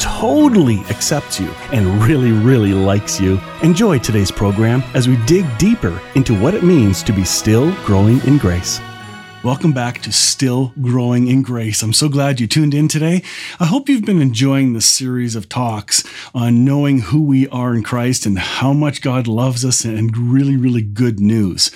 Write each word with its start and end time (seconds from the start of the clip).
totally 0.00 0.80
accepts 0.90 1.38
you 1.38 1.50
and 1.72 2.02
really, 2.02 2.32
really 2.32 2.72
likes 2.72 3.20
you. 3.20 3.38
Enjoy 3.62 3.98
today's 3.98 4.30
program 4.30 4.82
as 4.94 5.06
we 5.06 5.16
dig 5.26 5.46
deeper 5.58 6.00
into 6.14 6.34
what 6.40 6.54
it 6.54 6.64
means 6.64 7.02
to 7.04 7.12
be 7.12 7.24
still 7.24 7.72
growing 7.84 8.20
in 8.26 8.38
grace. 8.38 8.80
Welcome 9.42 9.72
back 9.72 10.02
to 10.02 10.12
Still 10.12 10.74
Growing 10.82 11.26
in 11.26 11.40
Grace. 11.40 11.82
I'm 11.82 11.94
so 11.94 12.10
glad 12.10 12.40
you 12.40 12.46
tuned 12.46 12.74
in 12.74 12.88
today. 12.88 13.22
I 13.58 13.64
hope 13.64 13.88
you've 13.88 14.04
been 14.04 14.20
enjoying 14.20 14.74
this 14.74 14.84
series 14.84 15.34
of 15.34 15.48
talks 15.48 16.04
on 16.34 16.62
knowing 16.62 16.98
who 16.98 17.22
we 17.22 17.48
are 17.48 17.74
in 17.74 17.82
Christ 17.82 18.26
and 18.26 18.38
how 18.38 18.74
much 18.74 19.00
God 19.00 19.26
loves 19.26 19.64
us 19.64 19.82
and 19.86 20.14
really, 20.14 20.58
really 20.58 20.82
good 20.82 21.20
news. 21.20 21.70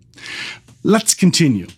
Let's 0.82 1.14
continue. 1.14 1.68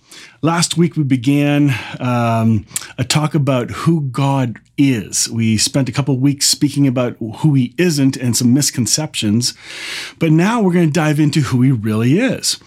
Last 0.43 0.77
week 0.77 0.97
we 0.97 1.03
began 1.03 1.75
um, 1.99 2.67
a 2.99 3.05
talk 3.05 3.35
about 3.35 3.71
who 3.71 4.03
God 4.03 4.59
is. 4.77 5.31
We 5.31 5.57
spent 5.57 5.89
a 5.89 5.93
couple 5.93 6.19
weeks 6.19 6.47
speaking 6.47 6.87
about 6.87 7.17
who 7.19 7.55
He 7.55 7.75
isn't 7.79 8.17
and 8.17 8.37
some 8.37 8.53
misconceptions, 8.53 9.55
but 10.19 10.31
now 10.33 10.61
we're 10.61 10.75
going 10.75 10.89
to 10.89 10.93
dive 10.93 11.19
into 11.19 11.41
who 11.41 11.63
He 11.63 11.73
really 11.73 12.19
is. 12.19 12.59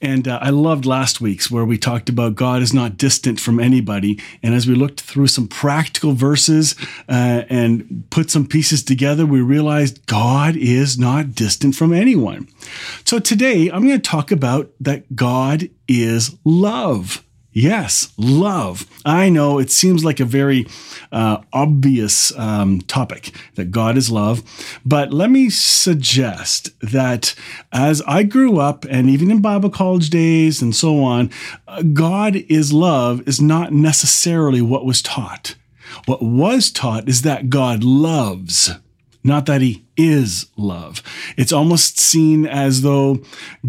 And 0.00 0.28
uh, 0.28 0.38
I 0.42 0.50
loved 0.50 0.84
last 0.86 1.20
week's 1.20 1.50
where 1.50 1.64
we 1.64 1.78
talked 1.78 2.08
about 2.08 2.34
God 2.34 2.62
is 2.62 2.74
not 2.74 2.96
distant 2.96 3.40
from 3.40 3.58
anybody. 3.58 4.20
And 4.42 4.54
as 4.54 4.66
we 4.66 4.74
looked 4.74 5.00
through 5.00 5.28
some 5.28 5.48
practical 5.48 6.12
verses 6.12 6.74
uh, 7.08 7.42
and 7.48 8.04
put 8.10 8.30
some 8.30 8.46
pieces 8.46 8.82
together, 8.82 9.26
we 9.26 9.40
realized 9.40 10.06
God 10.06 10.56
is 10.56 10.98
not 10.98 11.34
distant 11.34 11.74
from 11.74 11.92
anyone. 11.92 12.48
So 13.04 13.18
today 13.18 13.68
I'm 13.70 13.86
going 13.86 14.00
to 14.00 14.10
talk 14.10 14.30
about 14.30 14.70
that 14.80 15.16
God 15.16 15.68
is 15.88 16.36
love. 16.44 17.22
Yes, 17.58 18.12
love. 18.18 18.86
I 19.06 19.30
know 19.30 19.58
it 19.58 19.70
seems 19.70 20.04
like 20.04 20.20
a 20.20 20.26
very 20.26 20.66
uh, 21.10 21.38
obvious 21.54 22.30
um, 22.38 22.82
topic 22.82 23.34
that 23.54 23.70
God 23.70 23.96
is 23.96 24.10
love, 24.10 24.42
but 24.84 25.10
let 25.10 25.30
me 25.30 25.48
suggest 25.48 26.78
that 26.80 27.34
as 27.72 28.02
I 28.02 28.24
grew 28.24 28.58
up 28.60 28.84
and 28.90 29.08
even 29.08 29.30
in 29.30 29.40
Bible 29.40 29.70
college 29.70 30.10
days 30.10 30.60
and 30.60 30.76
so 30.76 31.02
on, 31.02 31.30
uh, 31.66 31.80
God 31.80 32.36
is 32.36 32.74
love 32.74 33.26
is 33.26 33.40
not 33.40 33.72
necessarily 33.72 34.60
what 34.60 34.84
was 34.84 35.00
taught. 35.00 35.54
What 36.04 36.20
was 36.20 36.70
taught 36.70 37.08
is 37.08 37.22
that 37.22 37.48
God 37.48 37.82
loves 37.82 38.70
not 39.26 39.46
that 39.46 39.60
he 39.60 39.84
is 39.96 40.46
love. 40.56 41.02
It's 41.36 41.52
almost 41.52 41.98
seen 41.98 42.46
as 42.46 42.82
though 42.82 43.20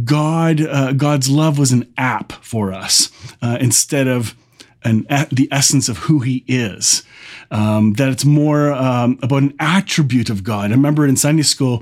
God, 0.03 0.61
uh, 0.61 0.93
God's 0.93 1.29
love 1.29 1.57
was 1.57 1.71
an 1.71 1.91
app 1.97 2.31
for 2.43 2.73
us 2.73 3.11
uh, 3.41 3.57
instead 3.59 4.07
of 4.07 4.35
an, 4.83 5.05
the 5.31 5.49
essence 5.51 5.89
of 5.89 5.97
who 5.97 6.19
he 6.19 6.43
is. 6.47 7.03
Um, 7.49 7.93
that 7.93 8.09
it's 8.09 8.25
more 8.25 8.73
um, 8.73 9.19
about 9.21 9.41
an 9.43 9.53
attribute 9.57 10.29
of 10.29 10.43
God. 10.43 10.69
I 10.69 10.73
remember 10.73 11.07
in 11.07 11.15
Sunday 11.15 11.43
school 11.43 11.81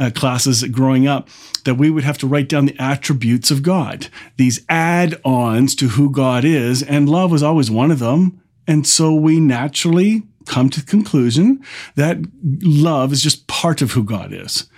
uh, 0.00 0.10
classes 0.12 0.64
growing 0.64 1.06
up 1.06 1.28
that 1.64 1.76
we 1.76 1.88
would 1.88 2.02
have 2.02 2.18
to 2.18 2.26
write 2.26 2.48
down 2.48 2.66
the 2.66 2.76
attributes 2.80 3.50
of 3.52 3.62
God, 3.62 4.08
these 4.36 4.64
add 4.68 5.20
ons 5.24 5.76
to 5.76 5.88
who 5.88 6.10
God 6.10 6.44
is, 6.44 6.82
and 6.82 7.08
love 7.08 7.30
was 7.30 7.44
always 7.44 7.70
one 7.70 7.92
of 7.92 8.00
them. 8.00 8.40
And 8.66 8.86
so 8.86 9.14
we 9.14 9.38
naturally 9.40 10.22
come 10.46 10.70
to 10.70 10.80
the 10.80 10.86
conclusion 10.86 11.62
that 11.96 12.18
love 12.62 13.12
is 13.12 13.22
just 13.22 13.46
part 13.46 13.82
of 13.82 13.92
who 13.92 14.04
God 14.04 14.32
is. 14.32 14.68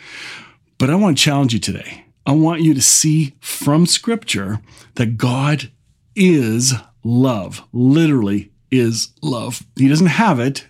But 0.78 0.90
I 0.90 0.94
want 0.94 1.16
to 1.16 1.24
challenge 1.24 1.52
you 1.52 1.60
today. 1.60 2.04
I 2.26 2.32
want 2.32 2.62
you 2.62 2.74
to 2.74 2.82
see 2.82 3.34
from 3.40 3.86
scripture 3.86 4.60
that 4.96 5.16
God 5.16 5.70
is 6.14 6.74
love, 7.04 7.62
literally 7.72 8.50
is 8.70 9.12
love. 9.22 9.62
He 9.76 9.88
doesn't 9.88 10.06
have 10.06 10.40
it, 10.40 10.66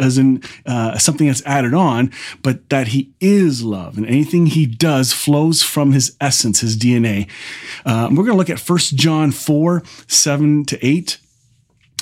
as 0.00 0.18
in 0.18 0.42
uh, 0.66 0.98
something 0.98 1.28
that's 1.28 1.44
added 1.46 1.74
on, 1.74 2.12
but 2.42 2.68
that 2.70 2.88
he 2.88 3.12
is 3.20 3.62
love, 3.62 3.96
and 3.96 4.06
anything 4.06 4.46
he 4.46 4.66
does 4.66 5.12
flows 5.12 5.62
from 5.62 5.92
his 5.92 6.16
essence, 6.20 6.60
his 6.60 6.76
DNA. 6.76 7.28
Uh, 7.84 8.08
we're 8.10 8.24
going 8.24 8.32
to 8.32 8.36
look 8.36 8.50
at 8.50 8.58
1 8.58 8.78
John 8.94 9.30
4 9.30 9.82
7 10.08 10.64
to 10.66 10.86
8. 10.86 11.18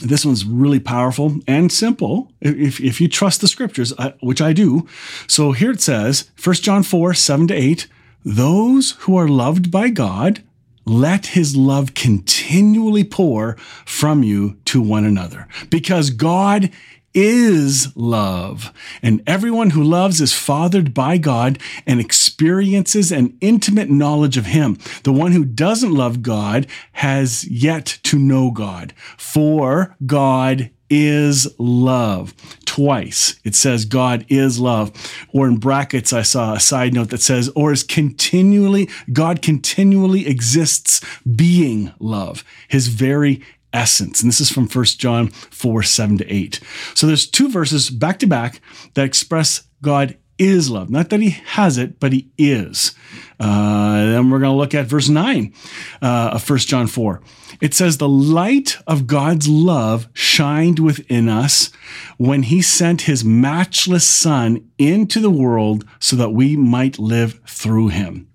This 0.02 0.24
one's 0.24 0.44
really 0.44 0.80
powerful 0.80 1.38
and 1.46 1.72
simple 1.72 2.30
if, 2.40 2.80
if 2.80 3.00
you 3.00 3.08
trust 3.08 3.40
the 3.40 3.48
scriptures, 3.48 3.92
uh, 3.98 4.12
which 4.20 4.40
I 4.40 4.52
do. 4.52 4.86
So 5.26 5.52
here 5.52 5.72
it 5.72 5.80
says, 5.80 6.30
1 6.42 6.54
John 6.56 6.82
4 6.82 7.14
7 7.14 7.48
to 7.48 7.54
8, 7.54 7.88
those 8.24 8.92
who 9.00 9.16
are 9.16 9.28
loved 9.28 9.70
by 9.70 9.88
God, 9.88 10.42
let 10.84 11.26
his 11.26 11.56
love 11.56 11.94
continually 11.94 13.04
pour 13.04 13.56
from 13.84 14.22
you 14.22 14.56
to 14.66 14.80
one 14.80 15.04
another 15.04 15.46
because 15.68 16.10
God 16.10 16.70
is 17.14 17.96
love. 17.96 18.72
And 19.02 19.22
everyone 19.26 19.70
who 19.70 19.82
loves 19.82 20.20
is 20.20 20.32
fathered 20.32 20.94
by 20.94 21.18
God 21.18 21.58
and 21.86 22.00
experiences 22.00 23.10
an 23.10 23.36
intimate 23.40 23.90
knowledge 23.90 24.36
of 24.36 24.46
Him. 24.46 24.78
The 25.04 25.12
one 25.12 25.32
who 25.32 25.44
doesn't 25.44 25.94
love 25.94 26.22
God 26.22 26.66
has 26.92 27.46
yet 27.48 27.98
to 28.04 28.18
know 28.18 28.50
God, 28.50 28.92
for 29.16 29.96
God 30.06 30.70
is 30.90 31.46
love. 31.58 32.34
Twice 32.64 33.38
it 33.44 33.54
says 33.54 33.84
God 33.84 34.24
is 34.28 34.58
love. 34.58 34.92
Or 35.32 35.48
in 35.48 35.58
brackets, 35.58 36.12
I 36.12 36.22
saw 36.22 36.54
a 36.54 36.60
side 36.60 36.94
note 36.94 37.10
that 37.10 37.20
says, 37.20 37.50
or 37.54 37.72
is 37.72 37.82
continually, 37.82 38.88
God 39.12 39.42
continually 39.42 40.26
exists 40.26 41.04
being 41.24 41.92
love. 41.98 42.44
His 42.68 42.88
very 42.88 43.42
essence. 43.72 44.20
And 44.20 44.28
this 44.28 44.40
is 44.40 44.50
from 44.50 44.68
1 44.68 44.84
John 44.98 45.28
4 45.28 45.82
7 45.82 46.18
to 46.18 46.32
8. 46.32 46.60
So 46.94 47.06
there's 47.06 47.26
two 47.26 47.48
verses 47.48 47.90
back 47.90 48.18
to 48.20 48.26
back 48.26 48.60
that 48.94 49.04
express 49.04 49.64
God 49.82 50.16
is 50.38 50.70
love. 50.70 50.88
Not 50.88 51.10
that 51.10 51.20
he 51.20 51.30
has 51.30 51.78
it, 51.78 51.98
but 51.98 52.12
he 52.12 52.30
is. 52.38 52.94
Uh, 53.40 53.96
then 53.96 54.30
we're 54.30 54.38
going 54.38 54.52
to 54.52 54.56
look 54.56 54.74
at 54.74 54.86
verse 54.86 55.08
9 55.08 55.52
uh, 56.00 56.30
of 56.32 56.48
1 56.48 56.58
John 56.60 56.86
4. 56.86 57.20
It 57.60 57.74
says, 57.74 57.98
The 57.98 58.08
light 58.08 58.78
of 58.86 59.06
God's 59.06 59.48
love 59.48 60.08
shined 60.12 60.78
within 60.78 61.28
us 61.28 61.70
when 62.18 62.44
he 62.44 62.62
sent 62.62 63.02
his 63.02 63.24
matchless 63.24 64.06
Son 64.06 64.70
into 64.78 65.20
the 65.20 65.30
world 65.30 65.84
so 65.98 66.14
that 66.16 66.30
we 66.30 66.56
might 66.56 66.98
live 66.98 67.40
through 67.46 67.88
him. 67.88 68.28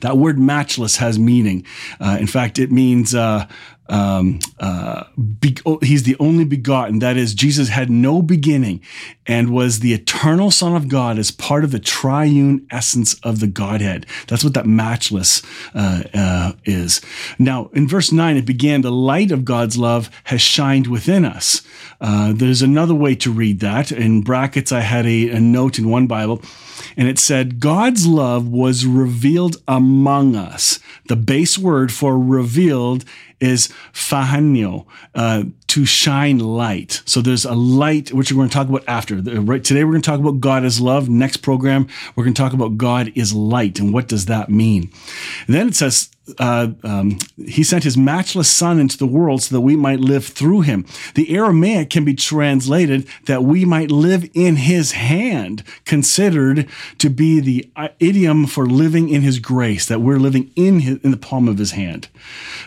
That 0.00 0.18
word 0.18 0.38
matchless 0.38 0.96
has 0.96 1.18
meaning. 1.18 1.64
Uh, 2.00 2.16
in 2.20 2.26
fact, 2.26 2.58
it 2.58 2.70
means 2.70 3.14
uh, 3.14 3.46
um, 3.88 4.38
uh, 4.58 5.04
be, 5.40 5.56
oh, 5.66 5.78
he's 5.82 6.04
the 6.04 6.16
only 6.18 6.44
begotten. 6.44 7.00
That 7.00 7.16
is, 7.16 7.34
Jesus 7.34 7.68
had 7.68 7.90
no 7.90 8.22
beginning 8.22 8.80
and 9.26 9.50
was 9.50 9.80
the 9.80 9.92
eternal 9.92 10.50
Son 10.50 10.74
of 10.74 10.88
God 10.88 11.18
as 11.18 11.30
part 11.30 11.64
of 11.64 11.70
the 11.70 11.78
triune 11.78 12.66
essence 12.70 13.14
of 13.20 13.40
the 13.40 13.46
Godhead. 13.46 14.06
That's 14.26 14.44
what 14.44 14.54
that 14.54 14.66
matchless 14.66 15.42
uh, 15.74 16.04
uh, 16.14 16.52
is. 16.64 17.00
Now, 17.38 17.70
in 17.74 17.86
verse 17.86 18.10
9, 18.10 18.36
it 18.36 18.46
began, 18.46 18.80
the 18.80 18.90
light 18.92 19.30
of 19.30 19.44
God's 19.44 19.76
love 19.76 20.10
has 20.24 20.40
shined 20.40 20.86
within 20.86 21.24
us. 21.24 21.62
Uh, 22.00 22.32
there's 22.34 22.62
another 22.62 22.94
way 22.94 23.14
to 23.16 23.30
read 23.30 23.60
that. 23.60 23.92
In 23.92 24.22
brackets, 24.22 24.72
I 24.72 24.80
had 24.80 25.06
a, 25.06 25.30
a 25.30 25.40
note 25.40 25.78
in 25.78 25.88
one 25.88 26.06
Bible 26.06 26.42
and 26.96 27.08
it 27.08 27.18
said, 27.18 27.60
God's 27.60 28.06
love 28.06 28.48
was 28.48 28.86
revealed 28.86 29.56
among 29.66 30.36
us. 30.36 30.78
The 31.08 31.16
base 31.16 31.58
word 31.58 31.92
for 31.92 32.18
revealed 32.18 33.04
is 33.44 33.68
phahanio, 33.92 34.86
uh, 35.14 35.44
to 35.74 35.84
shine 35.84 36.38
light. 36.38 37.02
So 37.04 37.20
there's 37.20 37.44
a 37.44 37.52
light, 37.52 38.12
which 38.12 38.30
we're 38.30 38.36
going 38.36 38.48
to 38.48 38.54
talk 38.54 38.68
about 38.68 38.84
after. 38.86 39.16
Right 39.16 39.64
today, 39.64 39.82
we're 39.82 39.90
going 39.90 40.02
to 40.02 40.08
talk 40.08 40.20
about 40.20 40.38
God 40.38 40.64
is 40.64 40.80
love. 40.80 41.08
Next 41.08 41.38
program, 41.38 41.88
we're 42.14 42.22
going 42.22 42.32
to 42.32 42.40
talk 42.40 42.52
about 42.52 42.78
God 42.78 43.10
is 43.16 43.34
light 43.34 43.80
and 43.80 43.92
what 43.92 44.06
does 44.06 44.26
that 44.26 44.48
mean. 44.48 44.92
And 45.48 45.56
then 45.56 45.66
it 45.66 45.74
says 45.74 46.10
uh, 46.38 46.68
um, 46.82 47.18
he 47.36 47.62
sent 47.62 47.84
his 47.84 47.96
matchless 47.96 48.50
son 48.50 48.80
into 48.80 48.96
the 48.96 49.06
world 49.06 49.42
so 49.42 49.54
that 49.54 49.60
we 49.60 49.76
might 49.76 50.00
live 50.00 50.24
through 50.24 50.62
him. 50.62 50.86
The 51.14 51.34
Aramaic 51.34 51.90
can 51.90 52.04
be 52.04 52.14
translated 52.14 53.06
that 53.26 53.44
we 53.44 53.64
might 53.64 53.90
live 53.90 54.28
in 54.32 54.56
his 54.56 54.92
hand, 54.92 55.62
considered 55.84 56.68
to 56.98 57.10
be 57.10 57.40
the 57.40 57.70
uh, 57.76 57.88
idiom 58.00 58.46
for 58.46 58.66
living 58.66 59.10
in 59.10 59.20
his 59.20 59.38
grace, 59.38 59.86
that 59.86 60.00
we're 60.00 60.18
living 60.18 60.50
in 60.56 60.80
his, 60.80 60.98
in 61.02 61.10
the 61.10 61.16
palm 61.16 61.46
of 61.46 61.58
his 61.58 61.72
hand. 61.72 62.08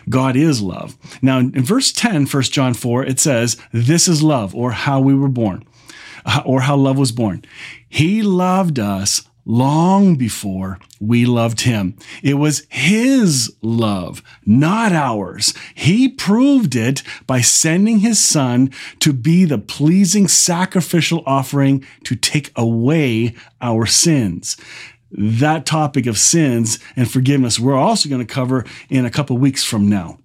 God 0.08 0.36
is 0.36 0.62
love. 0.62 0.96
Now, 1.22 1.40
in 1.40 1.64
verse 1.64 1.92
10, 1.92 2.28
1 2.28 2.44
John 2.44 2.74
4, 2.74 2.97
it 3.04 3.20
says, 3.20 3.58
This 3.72 4.08
is 4.08 4.24
love, 4.24 4.56
or 4.56 4.72
how 4.72 5.00
we 5.00 5.14
were 5.14 5.30
born, 5.30 5.64
uh, 6.26 6.42
or 6.46 6.62
how 6.62 6.76
love 6.76 6.98
was 6.98 7.12
born. 7.12 7.44
He 7.88 8.22
loved 8.22 8.80
us 8.80 9.28
long 9.48 10.16
before 10.16 10.78
we 11.00 11.26
loved 11.26 11.62
him. 11.62 11.96
It 12.22 12.36
was 12.36 12.68
his 12.70 13.56
love, 13.62 14.22
not 14.46 14.92
ours. 14.92 15.54
He 15.74 16.10
proved 16.10 16.76
it 16.76 17.02
by 17.26 17.42
sending 17.42 18.00
his 18.00 18.20
son 18.20 18.72
to 19.00 19.14
be 19.14 19.46
the 19.46 19.58
pleasing 19.58 20.28
sacrificial 20.28 21.24
offering 21.26 21.86
to 22.04 22.16
take 22.16 22.52
away 22.56 23.36
our 23.62 23.86
sins. 23.86 24.58
That 25.12 25.66
topic 25.66 26.06
of 26.06 26.18
sins 26.18 26.80
and 26.98 27.10
forgiveness, 27.10 27.58
we're 27.58 27.76
also 27.76 28.10
going 28.10 28.26
to 28.26 28.34
cover 28.34 28.66
in 28.90 29.06
a 29.06 29.10
couple 29.10 29.38
weeks 29.38 29.64
from 29.64 29.88
now. 29.88 30.20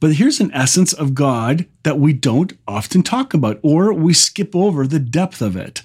But 0.00 0.14
here's 0.14 0.40
an 0.40 0.52
essence 0.52 0.92
of 0.92 1.14
God 1.14 1.66
that 1.82 1.98
we 1.98 2.12
don't 2.12 2.52
often 2.66 3.02
talk 3.02 3.34
about, 3.34 3.58
or 3.62 3.92
we 3.92 4.12
skip 4.12 4.54
over 4.54 4.86
the 4.86 4.98
depth 4.98 5.42
of 5.42 5.56
it. 5.56 5.82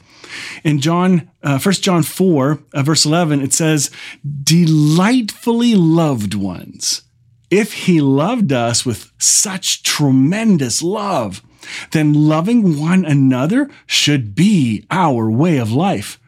In 0.63 0.79
John, 0.79 1.29
uh, 1.43 1.59
1 1.59 1.73
John 1.75 2.03
4, 2.03 2.59
uh, 2.73 2.83
verse 2.83 3.05
11, 3.05 3.41
it 3.41 3.53
says, 3.53 3.91
Delightfully 4.43 5.75
loved 5.75 6.33
ones. 6.33 7.03
If 7.49 7.73
he 7.73 7.99
loved 7.99 8.53
us 8.53 8.85
with 8.85 9.11
such 9.17 9.83
tremendous 9.83 10.81
love, 10.81 11.41
then 11.91 12.13
loving 12.13 12.79
one 12.79 13.05
another 13.05 13.69
should 13.85 14.35
be 14.35 14.85
our 14.89 15.29
way 15.29 15.57
of 15.57 15.71
life. 15.71 16.19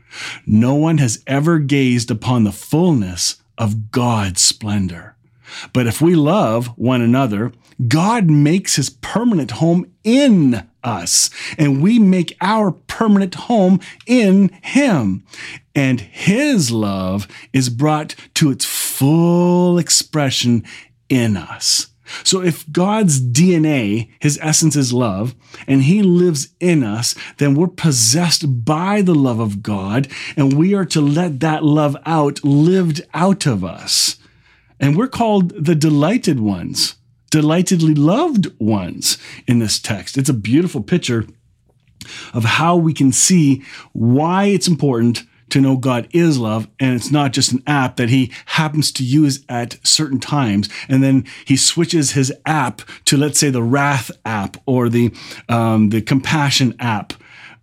No 0.45 0.75
one 0.75 0.97
has 0.99 1.23
ever 1.25 1.59
gazed 1.59 2.11
upon 2.11 2.43
the 2.43 2.51
fullness 2.51 3.41
of 3.57 3.91
God's 3.91 4.41
splendor. 4.41 5.12
But 5.73 5.87
if 5.87 6.01
we 6.01 6.15
love 6.15 6.67
one 6.77 7.01
another, 7.01 7.51
God 7.87 8.29
makes 8.29 8.75
his 8.75 8.89
permanent 8.89 9.51
home 9.51 9.91
in 10.03 10.67
us, 10.83 11.29
and 11.57 11.81
we 11.81 11.97
make 11.99 12.35
our 12.41 12.71
permanent 12.71 13.35
home 13.35 13.79
in 14.05 14.49
him. 14.61 15.23
And 15.73 16.01
his 16.01 16.71
love 16.71 17.27
is 17.51 17.69
brought 17.69 18.15
to 18.35 18.51
its 18.51 18.65
full 18.65 19.77
expression 19.77 20.63
in 21.09 21.37
us. 21.37 21.87
So 22.23 22.41
if 22.41 22.69
God's 22.71 23.21
DNA, 23.21 24.09
his 24.19 24.37
essence 24.41 24.75
is 24.75 24.93
love, 24.93 25.33
and 25.67 25.83
he 25.83 26.03
lives 26.03 26.49
in 26.59 26.83
us, 26.83 27.15
then 27.37 27.55
we're 27.55 27.67
possessed 27.67 28.65
by 28.65 29.01
the 29.01 29.15
love 29.15 29.39
of 29.39 29.63
God, 29.63 30.07
and 30.35 30.57
we 30.57 30.75
are 30.75 30.85
to 30.85 31.01
let 31.01 31.39
that 31.39 31.63
love 31.63 31.95
out 32.05 32.43
lived 32.43 33.01
out 33.13 33.45
of 33.45 33.63
us. 33.63 34.17
And 34.83 34.97
we're 34.97 35.07
called 35.07 35.51
the 35.63 35.75
delighted 35.75 36.41
ones, 36.41 36.95
delightedly 37.31 37.95
loved 37.95 38.51
ones 38.59 39.17
in 39.47 39.59
this 39.59 39.79
text. 39.79 40.17
It's 40.17 40.27
a 40.27 40.33
beautiful 40.33 40.83
picture 40.83 41.25
of 42.33 42.43
how 42.43 42.75
we 42.75 42.93
can 42.93 43.13
see 43.13 43.63
why 43.93 44.47
it's 44.47 44.67
important 44.67 45.23
to 45.51 45.61
know 45.61 45.77
God 45.77 46.09
is 46.11 46.37
love, 46.37 46.67
and 46.81 46.95
it's 46.95 47.11
not 47.11 47.31
just 47.31 47.53
an 47.53 47.63
app 47.65 47.95
that 47.95 48.09
he 48.09 48.29
happens 48.45 48.91
to 48.91 49.05
use 49.05 49.45
at 49.47 49.77
certain 49.87 50.19
times, 50.19 50.67
and 50.89 51.01
then 51.01 51.23
he 51.45 51.55
switches 51.55 52.11
his 52.11 52.33
app 52.45 52.81
to, 53.05 53.15
let's 53.15 53.39
say, 53.39 53.49
the 53.49 53.63
wrath 53.63 54.11
app 54.25 54.57
or 54.65 54.89
the 54.89 55.13
um, 55.47 55.91
the 55.91 56.01
compassion 56.01 56.75
app. 56.77 57.13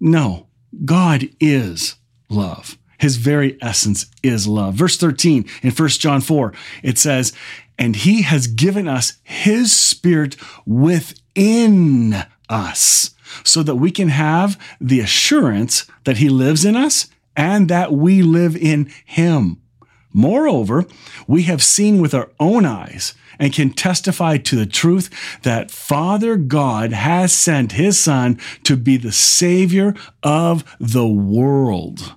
No, 0.00 0.46
God 0.86 1.28
is 1.38 1.96
love. 2.30 2.78
His 3.00 3.16
very 3.16 3.56
essence 3.62 4.06
is 4.22 4.46
love. 4.46 4.74
Verse 4.74 4.98
13 4.98 5.46
in 5.62 5.70
1 5.70 5.88
John 5.88 6.20
4, 6.20 6.52
it 6.82 6.98
says, 6.98 7.32
And 7.78 7.96
he 7.96 8.22
has 8.22 8.46
given 8.46 8.86
us 8.86 9.14
his 9.22 9.74
spirit 9.74 10.36
within 10.66 12.14
us 12.50 13.14
so 13.42 13.62
that 13.62 13.76
we 13.76 13.90
can 13.90 14.08
have 14.08 14.60
the 14.82 15.00
assurance 15.00 15.86
that 16.04 16.18
he 16.18 16.28
lives 16.28 16.66
in 16.66 16.76
us 16.76 17.06
and 17.34 17.68
that 17.68 17.90
we 17.90 18.20
live 18.20 18.54
in 18.54 18.92
him. 19.06 19.62
Moreover, 20.12 20.84
we 21.26 21.44
have 21.44 21.62
seen 21.62 22.02
with 22.02 22.12
our 22.12 22.30
own 22.38 22.66
eyes 22.66 23.14
and 23.38 23.54
can 23.54 23.70
testify 23.70 24.36
to 24.36 24.56
the 24.56 24.66
truth 24.66 25.08
that 25.42 25.70
Father 25.70 26.36
God 26.36 26.92
has 26.92 27.32
sent 27.32 27.72
his 27.72 27.98
Son 27.98 28.38
to 28.64 28.76
be 28.76 28.98
the 28.98 29.12
Savior 29.12 29.94
of 30.22 30.76
the 30.78 31.08
world 31.08 32.16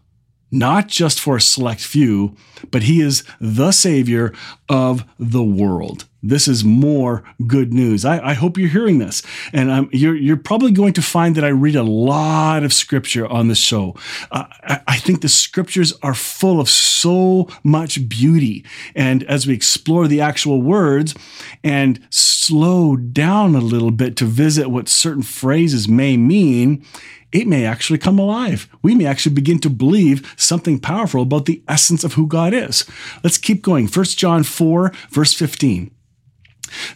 not 0.54 0.88
just 0.88 1.20
for 1.20 1.36
a 1.36 1.42
select 1.42 1.82
few, 1.82 2.36
but 2.72 2.84
he 2.84 3.02
is 3.02 3.24
the 3.42 3.72
Savior 3.72 4.34
of 4.70 5.04
the 5.18 5.44
world. 5.44 6.06
This 6.22 6.48
is 6.48 6.64
more 6.64 7.24
good 7.46 7.74
news. 7.74 8.06
I, 8.06 8.30
I 8.30 8.34
hope 8.34 8.58
you're 8.58 8.70
hearing 8.70 9.00
this. 9.00 9.24
And 9.52 9.70
um, 9.70 9.90
you're, 9.92 10.16
you're 10.16 10.38
probably 10.38 10.72
going 10.72 10.94
to 10.94 11.02
find 11.02 11.36
that 11.36 11.44
I 11.44 11.50
read 11.50 11.76
a 11.76 11.84
lot 11.84 12.64
of 12.64 12.72
scripture 12.72 13.28
on 13.28 13.50
the 13.50 13.56
show. 13.56 13.96
Uh, 14.32 14.46
I, 14.64 14.82
I 14.88 14.98
think 14.98 15.22
the 15.22 15.28
scriptures 15.28 15.92
are 16.02 16.14
full 16.14 16.62
of 16.62 16.70
so 16.70 17.50
much 17.64 18.08
beauty. 18.08 18.64
And 18.96 19.24
as 19.24 19.46
we 19.46 19.54
explore 19.54 20.08
the 20.08 20.22
actual 20.22 20.62
words 20.62 21.14
and 21.62 22.00
slow 22.10 22.96
down 22.96 23.56
a 23.56 23.60
little 23.60 23.92
bit 23.92 24.16
to 24.18 24.26
visit 24.26 24.70
what 24.70 24.88
certain 24.88 25.24
phrases 25.24 25.90
may 25.90 26.16
mean, 26.16 26.86
it 27.34 27.48
may 27.48 27.66
actually 27.66 28.00
come 28.00 28.20
alive. 28.20 28.70
We 28.82 28.96
may 28.96 29.06
actually 29.06 29.36
begin 29.36 29.60
to 29.60 29.70
believe 29.70 30.34
something 30.38 30.80
powerful 30.80 31.24
about 31.24 31.46
the 31.46 31.64
essence 31.68 32.04
of 32.04 32.14
who 32.14 32.28
God 32.28 32.54
is. 32.54 32.86
Let's 33.24 33.38
keep 33.38 33.62
going. 33.62 33.88
1 33.88 34.06
John 34.06 34.44
4, 34.44 34.92
verse 35.10 35.34
15. 35.34 35.92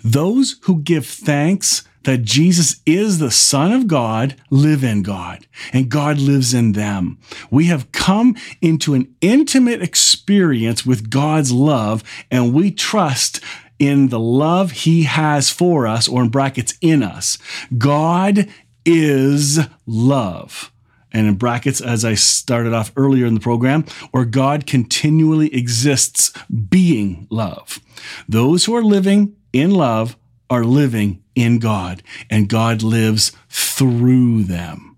Those 0.04 0.57
who 0.63 0.81
give 0.81 1.06
thanks 1.06 1.84
that 2.04 2.24
Jesus 2.24 2.81
is 2.86 3.19
the 3.19 3.31
Son 3.31 3.74
of 3.74 3.88
God 3.88 4.36
live 4.50 4.82
in 4.84 5.03
God, 5.03 5.46
and 5.74 5.89
God 5.89 6.20
lives 6.20 6.53
in 6.53 6.72
them. 6.72 7.20
We 7.51 7.65
have 7.65 7.91
come 7.91 8.36
into 8.62 8.94
an 8.94 9.13
intimate 9.20 9.82
experience 9.82 10.86
with 10.86 11.10
God's 11.10 11.51
love, 11.51 12.03
and 12.32 12.53
we 12.53 12.72
trust 12.72 13.41
in 13.77 14.08
the 14.08 14.20
love 14.20 14.72
he 14.72 15.03
has 15.03 15.50
for 15.50 15.86
us, 15.86 16.08
or 16.08 16.24
in 16.24 16.29
brackets, 16.29 16.75
in 16.79 17.03
us. 17.03 17.38
God 17.77 18.48
is 18.88 19.60
love. 19.86 20.72
And 21.12 21.27
in 21.27 21.36
brackets, 21.36 21.82
as 21.82 22.03
I 22.03 22.15
started 22.15 22.74
off 22.74 22.91
earlier 22.96 23.25
in 23.25 23.34
the 23.34 23.39
program, 23.39 23.86
or 24.13 24.25
God 24.25 24.65
continually 24.65 25.53
exists 25.53 26.34
being 26.70 27.27
love. 27.29 27.79
Those 28.27 28.65
who 28.65 28.75
are 28.75 28.84
living 28.84 29.36
in 29.53 29.72
love 29.72 30.17
are 30.50 30.63
living 30.63 31.24
in 31.36 31.60
God, 31.60 32.01
and 32.29 32.50
God 32.50 32.82
lives 32.82 33.32
through 33.50 34.44
them. 34.44 34.96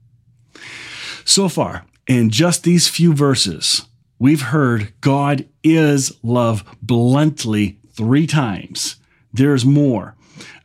So 1.25 1.50
far, 1.50 1.86
in 2.08 2.29
just 2.29 2.63
these 2.63 2.88
few 2.88 3.13
verses, 3.13 3.86
we've 4.19 4.41
heard 4.41 4.93
God 5.01 5.48
is 5.63 6.12
love 6.24 6.63
bluntly 6.81 7.79
three 7.93 8.27
times. 8.27 8.98
There's 9.34 9.65
more. 9.65 10.15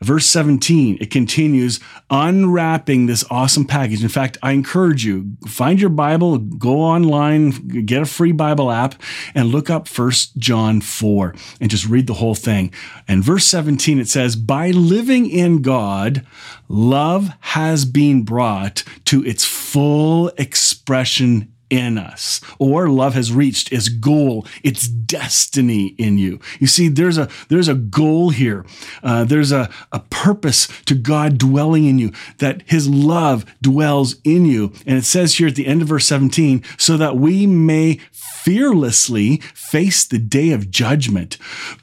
Verse 0.01 0.25
17, 0.27 0.97
it 1.01 1.11
continues 1.11 1.79
unwrapping 2.09 3.05
this 3.05 3.23
awesome 3.29 3.65
package. 3.65 4.03
In 4.03 4.09
fact, 4.09 4.37
I 4.43 4.51
encourage 4.51 5.05
you, 5.05 5.35
find 5.47 5.79
your 5.79 5.89
Bible, 5.89 6.37
go 6.37 6.79
online, 6.79 7.85
get 7.85 8.01
a 8.01 8.05
free 8.05 8.31
Bible 8.31 8.71
app, 8.71 8.95
and 9.33 9.49
look 9.49 9.69
up 9.69 9.87
First 9.87 10.37
John 10.37 10.81
4 10.81 11.33
and 11.59 11.71
just 11.71 11.87
read 11.87 12.07
the 12.07 12.13
whole 12.15 12.35
thing. 12.35 12.73
And 13.07 13.23
verse 13.23 13.45
17, 13.45 13.99
it 13.99 14.07
says, 14.07 14.35
By 14.35 14.71
living 14.71 15.29
in 15.29 15.61
God, 15.61 16.25
love 16.67 17.31
has 17.39 17.85
been 17.85 18.23
brought 18.23 18.83
to 19.05 19.25
its 19.25 19.45
full 19.45 20.29
expression 20.37 21.51
in 21.75 21.97
us, 21.97 22.39
or 22.57 22.89
love 22.89 23.13
has 23.13 23.31
reached 23.31 23.71
its 23.71 23.89
goal, 23.89 24.47
its 24.63 24.87
destiny 24.87 25.87
in 25.97 26.17
you. 26.17 26.39
You 26.59 26.67
see, 26.67 26.87
there's 26.87 27.17
a 27.17 27.29
there's 27.49 27.67
a 27.67 27.75
goal 27.75 28.29
here. 28.29 28.65
Uh, 29.03 29.25
there's 29.25 29.51
a, 29.51 29.69
a 29.91 29.99
purpose 29.99 30.67
to 30.85 30.95
God 30.95 31.37
dwelling 31.37 31.85
in 31.85 31.99
you, 31.99 32.11
that 32.37 32.63
his 32.65 32.87
love 32.87 33.45
dwells 33.61 34.15
in 34.23 34.45
you. 34.45 34.71
And 34.85 34.97
it 34.97 35.05
says 35.05 35.35
here 35.35 35.47
at 35.47 35.55
the 35.55 35.67
end 35.67 35.81
of 35.81 35.89
verse 35.89 36.05
17, 36.05 36.63
so 36.77 36.97
that 36.97 37.17
we 37.17 37.45
may 37.45 37.99
fearlessly 38.45 39.37
face 39.53 40.05
the 40.05 40.19
day 40.19 40.51
of 40.51 40.69
judgment. 40.69 41.37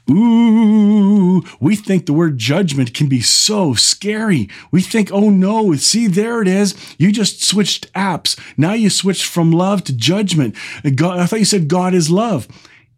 Ooh, 0.09 1.43
we 1.59 1.75
think 1.75 2.05
the 2.05 2.13
word 2.13 2.37
judgment 2.37 2.93
can 2.93 3.07
be 3.07 3.19
so 3.19 3.73
scary. 3.73 4.49
We 4.71 4.81
think, 4.81 5.11
oh 5.11 5.29
no, 5.29 5.73
see, 5.75 6.07
there 6.07 6.41
it 6.41 6.47
is. 6.47 6.73
You 6.97 7.11
just 7.11 7.43
switched 7.43 7.91
apps. 7.93 8.39
Now 8.55 8.73
you 8.73 8.89
switched 8.89 9.25
from 9.25 9.51
love 9.51 9.82
to 9.85 9.93
judgment. 9.93 10.55
God, 10.95 11.19
I 11.19 11.25
thought 11.25 11.39
you 11.39 11.45
said 11.45 11.67
God 11.67 11.93
is 11.93 12.09
love. 12.09 12.47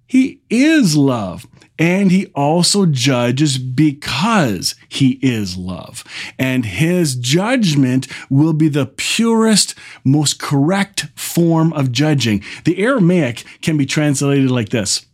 He 0.07 0.41
is 0.49 0.95
love. 0.95 1.47
And 1.77 2.09
he 2.09 2.27
also 2.27 2.85
judges 2.85 3.57
because 3.57 4.75
he 4.87 5.19
is 5.21 5.57
love. 5.57 6.03
And 6.39 6.65
his 6.65 7.15
judgment 7.15 8.07
will 8.29 8.53
be 8.53 8.69
the 8.69 8.85
purest, 8.85 9.75
most 10.05 10.39
correct 10.39 11.07
form 11.15 11.73
of 11.73 11.91
judging. 11.91 12.43
The 12.63 12.79
Aramaic 12.79 13.43
can 13.61 13.77
be 13.77 13.85
translated 13.85 14.49
like 14.49 14.69
this 14.69 15.05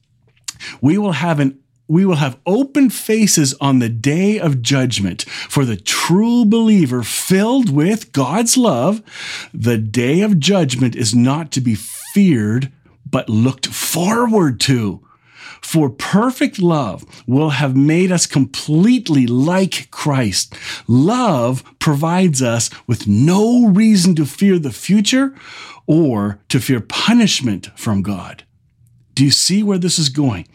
We 0.81 0.97
will 0.97 1.13
have 1.13 1.39
an 1.39 1.60
we 1.91 2.05
will 2.05 2.15
have 2.15 2.39
open 2.45 2.89
faces 2.89 3.53
on 3.59 3.79
the 3.79 3.89
day 3.89 4.39
of 4.39 4.61
judgment 4.61 5.23
for 5.23 5.65
the 5.65 5.75
true 5.75 6.45
believer 6.45 7.03
filled 7.03 7.69
with 7.69 8.13
God's 8.13 8.55
love. 8.55 9.01
The 9.53 9.77
day 9.77 10.21
of 10.21 10.39
judgment 10.39 10.95
is 10.95 11.13
not 11.13 11.51
to 11.51 11.59
be 11.59 11.75
feared, 11.75 12.71
but 13.05 13.27
looked 13.27 13.67
forward 13.67 14.61
to. 14.61 15.05
For 15.61 15.89
perfect 15.89 16.59
love 16.59 17.03
will 17.27 17.49
have 17.49 17.75
made 17.75 18.09
us 18.09 18.25
completely 18.25 19.27
like 19.27 19.91
Christ. 19.91 20.55
Love 20.87 21.61
provides 21.77 22.41
us 22.41 22.69
with 22.87 23.05
no 23.05 23.67
reason 23.67 24.15
to 24.15 24.25
fear 24.25 24.57
the 24.57 24.71
future 24.71 25.35
or 25.87 26.39
to 26.47 26.61
fear 26.61 26.79
punishment 26.79 27.69
from 27.77 28.01
God. 28.01 28.45
Do 29.13 29.25
you 29.25 29.31
see 29.31 29.61
where 29.61 29.77
this 29.77 29.99
is 29.99 30.07
going? 30.07 30.47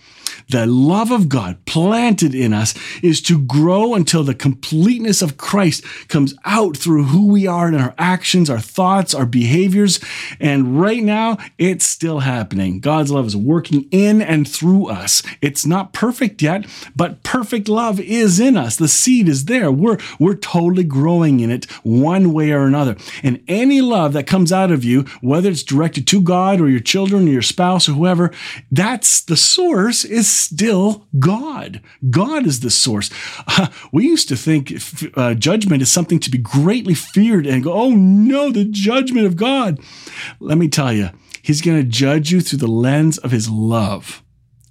The 0.49 0.67
love 0.67 1.11
of 1.11 1.29
God 1.29 1.65
planted 1.67 2.35
in 2.35 2.53
us 2.53 2.75
is 3.03 3.21
to 3.23 3.39
grow 3.39 3.95
until 3.95 4.23
the 4.23 4.35
completeness 4.35 5.23
of 5.23 5.37
Christ 5.37 5.85
comes 6.09 6.35
out 6.45 6.77
through 6.77 7.05
who 7.05 7.27
we 7.27 7.47
are 7.47 7.69
in 7.69 7.75
our 7.75 7.95
actions, 7.99 8.49
our 8.49 8.61
thoughts, 8.61 9.15
our 9.15 9.27
behaviors. 9.27 9.99
And 10.39 10.81
right 10.81 11.03
now, 11.03 11.39
it's 11.59 11.85
still 11.85 12.21
happening. 12.21 12.81
God's 12.81 13.11
love 13.11 13.27
is 13.27 13.37
working 13.37 13.89
in 13.91 14.23
and 14.23 14.49
through 14.49 14.89
us. 14.89 15.23
It's 15.41 15.67
not 15.67 15.93
perfect 15.93 16.41
yet, 16.43 16.67
but 16.95 17.23
perfect 17.23 17.69
love 17.69 17.99
is 17.99 18.39
in 18.39 18.57
us. 18.57 18.77
The 18.77 18.89
seed 18.89 19.29
is 19.29 19.47
there. 19.47 19.71
We're, 19.73 19.99
we're 20.21 20.35
totally 20.35 20.85
growing 20.85 21.41
in 21.41 21.51
it 21.51 21.65
one 21.83 22.33
way 22.33 22.53
or 22.53 22.67
another. 22.67 22.97
And 23.23 23.43
any 23.49 23.81
love 23.81 24.13
that 24.13 24.27
comes 24.27 24.53
out 24.53 24.71
of 24.71 24.85
you, 24.85 25.03
whether 25.21 25.51
it's 25.51 25.63
directed 25.63 26.07
to 26.09 26.21
God 26.21 26.61
or 26.61 26.69
your 26.69 26.81
children 26.81 27.27
or 27.27 27.33
your 27.33 27.43
spouse 27.43 27.89
or 27.89 27.93
whoever, 27.93 28.31
that's 28.71 29.21
the 29.23 29.37
source 29.37 30.05
is 30.05 30.36
still 30.37 31.07
God. 31.19 31.81
God 32.11 32.47
is 32.47 32.61
the 32.61 32.71
source. 32.71 33.11
Uh, 33.47 33.69
we 33.93 34.05
used 34.05 34.29
to 34.29 34.37
think 34.37 34.73
uh, 35.15 35.35
judgment 35.35 35.83
is 35.83 35.91
something 35.91 36.19
to 36.21 36.31
be 36.31 36.39
greatly 36.39 36.95
feared 36.95 37.47
and 37.47 37.65
go, 37.65 37.73
oh 37.73 37.91
no, 37.91 38.51
the 38.51 38.65
judgment 38.65 39.27
of 39.27 39.37
God. 39.37 39.81
Let 40.41 40.59
me 40.59 40.69
tell 40.69 40.93
you, 40.93 41.11
He's 41.43 41.63
going 41.63 41.81
to 41.81 41.89
judge 41.89 42.33
you 42.33 42.41
through 42.41 42.59
the 42.59 42.67
lens 42.67 43.19
of 43.19 43.31
His 43.31 43.49
love. 43.49 44.23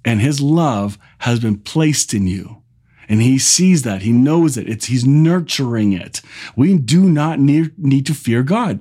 And 0.04 0.20
His 0.20 0.40
love 0.40 0.98
has 1.20 1.40
been 1.40 1.58
placed 1.58 2.12
in 2.12 2.26
you. 2.26 2.62
And 3.08 3.22
he 3.22 3.38
sees 3.38 3.82
that. 3.82 4.02
He 4.02 4.12
knows 4.12 4.56
it. 4.56 4.68
It's, 4.68 4.86
he's 4.86 5.06
nurturing 5.06 5.92
it. 5.92 6.22
We 6.56 6.76
do 6.76 7.08
not 7.08 7.38
need, 7.38 7.78
need 7.78 8.06
to 8.06 8.14
fear 8.14 8.42
God. 8.42 8.80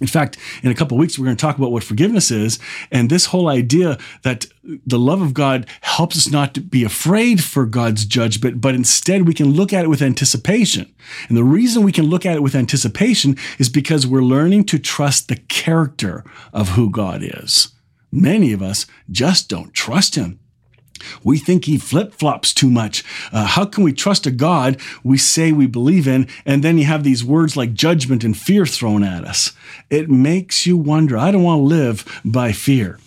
In 0.00 0.06
fact, 0.06 0.38
in 0.62 0.70
a 0.70 0.74
couple 0.74 0.96
weeks, 0.96 1.18
we're 1.18 1.26
going 1.26 1.36
to 1.36 1.40
talk 1.40 1.58
about 1.58 1.72
what 1.72 1.84
forgiveness 1.84 2.30
is. 2.30 2.58
And 2.90 3.10
this 3.10 3.26
whole 3.26 3.48
idea 3.48 3.98
that 4.22 4.46
the 4.64 4.98
love 4.98 5.20
of 5.20 5.34
God 5.34 5.66
helps 5.82 6.16
us 6.16 6.30
not 6.30 6.54
to 6.54 6.60
be 6.60 6.84
afraid 6.84 7.42
for 7.44 7.66
God's 7.66 8.04
judgment, 8.04 8.60
but 8.60 8.74
instead 8.74 9.26
we 9.26 9.34
can 9.34 9.52
look 9.52 9.72
at 9.72 9.84
it 9.84 9.88
with 9.88 10.02
anticipation. 10.02 10.92
And 11.28 11.36
the 11.36 11.44
reason 11.44 11.82
we 11.82 11.92
can 11.92 12.06
look 12.06 12.24
at 12.26 12.36
it 12.36 12.42
with 12.42 12.54
anticipation 12.54 13.36
is 13.58 13.68
because 13.68 14.06
we're 14.06 14.22
learning 14.22 14.64
to 14.66 14.78
trust 14.78 15.28
the 15.28 15.36
character 15.36 16.24
of 16.52 16.70
who 16.70 16.90
God 16.90 17.22
is. 17.22 17.68
Many 18.10 18.52
of 18.52 18.62
us 18.62 18.86
just 19.10 19.48
don't 19.48 19.72
trust 19.72 20.16
Him. 20.16 20.39
We 21.22 21.38
think 21.38 21.64
he 21.64 21.78
flip 21.78 22.14
flops 22.14 22.52
too 22.52 22.70
much. 22.70 23.04
Uh, 23.32 23.46
how 23.46 23.64
can 23.64 23.84
we 23.84 23.92
trust 23.92 24.26
a 24.26 24.30
God 24.30 24.80
we 25.02 25.18
say 25.18 25.52
we 25.52 25.66
believe 25.66 26.06
in, 26.06 26.28
and 26.44 26.62
then 26.62 26.78
you 26.78 26.84
have 26.84 27.04
these 27.04 27.24
words 27.24 27.56
like 27.56 27.74
judgment 27.74 28.24
and 28.24 28.36
fear 28.36 28.66
thrown 28.66 29.02
at 29.02 29.24
us? 29.24 29.52
It 29.88 30.10
makes 30.10 30.66
you 30.66 30.76
wonder. 30.76 31.16
I 31.16 31.30
don't 31.30 31.42
want 31.42 31.60
to 31.60 31.64
live 31.64 32.20
by 32.24 32.52
fear. 32.52 32.98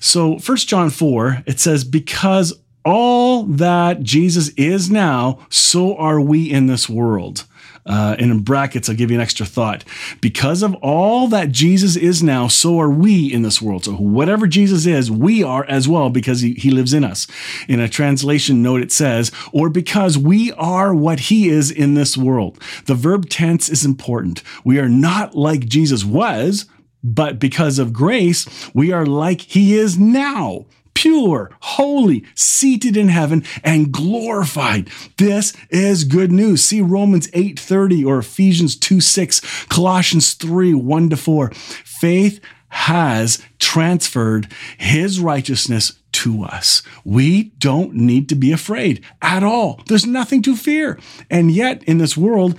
So, 0.00 0.38
1 0.38 0.56
John 0.58 0.90
4, 0.90 1.42
it 1.46 1.60
says, 1.60 1.84
Because 1.84 2.58
all 2.84 3.44
that 3.44 4.02
Jesus 4.02 4.48
is 4.50 4.90
now, 4.90 5.46
so 5.50 5.96
are 5.96 6.20
we 6.20 6.50
in 6.50 6.66
this 6.66 6.88
world. 6.88 7.44
Uh, 7.90 8.14
and 8.20 8.30
in 8.30 8.38
brackets, 8.38 8.88
I'll 8.88 8.94
give 8.94 9.10
you 9.10 9.16
an 9.16 9.20
extra 9.20 9.44
thought. 9.44 9.84
Because 10.20 10.62
of 10.62 10.76
all 10.76 11.26
that 11.26 11.50
Jesus 11.50 11.96
is 11.96 12.22
now, 12.22 12.46
so 12.46 12.78
are 12.78 12.88
we 12.88 13.32
in 13.32 13.42
this 13.42 13.60
world. 13.60 13.84
So, 13.84 13.94
whatever 13.94 14.46
Jesus 14.46 14.86
is, 14.86 15.10
we 15.10 15.42
are 15.42 15.64
as 15.64 15.88
well 15.88 16.08
because 16.08 16.40
he, 16.40 16.54
he 16.54 16.70
lives 16.70 16.94
in 16.94 17.02
us. 17.02 17.26
In 17.68 17.80
a 17.80 17.88
translation 17.88 18.62
note, 18.62 18.80
it 18.80 18.92
says, 18.92 19.32
or 19.52 19.68
because 19.68 20.16
we 20.16 20.52
are 20.52 20.94
what 20.94 21.18
he 21.18 21.48
is 21.48 21.72
in 21.72 21.94
this 21.94 22.16
world. 22.16 22.62
The 22.86 22.94
verb 22.94 23.28
tense 23.28 23.68
is 23.68 23.84
important. 23.84 24.44
We 24.62 24.78
are 24.78 24.88
not 24.88 25.34
like 25.34 25.66
Jesus 25.66 26.04
was, 26.04 26.66
but 27.02 27.40
because 27.40 27.80
of 27.80 27.92
grace, 27.92 28.70
we 28.72 28.92
are 28.92 29.04
like 29.04 29.40
he 29.40 29.76
is 29.76 29.98
now 29.98 30.66
pure, 31.00 31.50
holy, 31.60 32.22
seated 32.34 32.94
in 32.94 33.08
heaven, 33.08 33.42
and 33.64 33.90
glorified. 33.90 34.90
This 35.16 35.54
is 35.70 36.04
good 36.04 36.30
news. 36.30 36.62
See 36.62 36.82
Romans 36.82 37.26
8:30 37.32 38.04
or 38.04 38.18
Ephesians 38.18 38.76
2 38.76 39.00
6, 39.00 39.40
Colossians 39.70 40.34
3 40.34 40.74
1 40.74 41.08
to 41.08 41.16
4. 41.16 41.50
Faith 41.54 42.38
has 42.68 43.38
transferred 43.58 44.52
his 44.76 45.20
righteousness 45.20 45.94
to 46.12 46.44
us. 46.44 46.82
We 47.02 47.44
don't 47.58 47.94
need 47.94 48.28
to 48.28 48.34
be 48.34 48.52
afraid 48.52 49.02
at 49.22 49.42
all. 49.42 49.80
There's 49.86 50.06
nothing 50.06 50.42
to 50.42 50.54
fear. 50.54 50.98
And 51.30 51.50
yet, 51.50 51.82
in 51.84 51.96
this 51.96 52.14
world, 52.14 52.58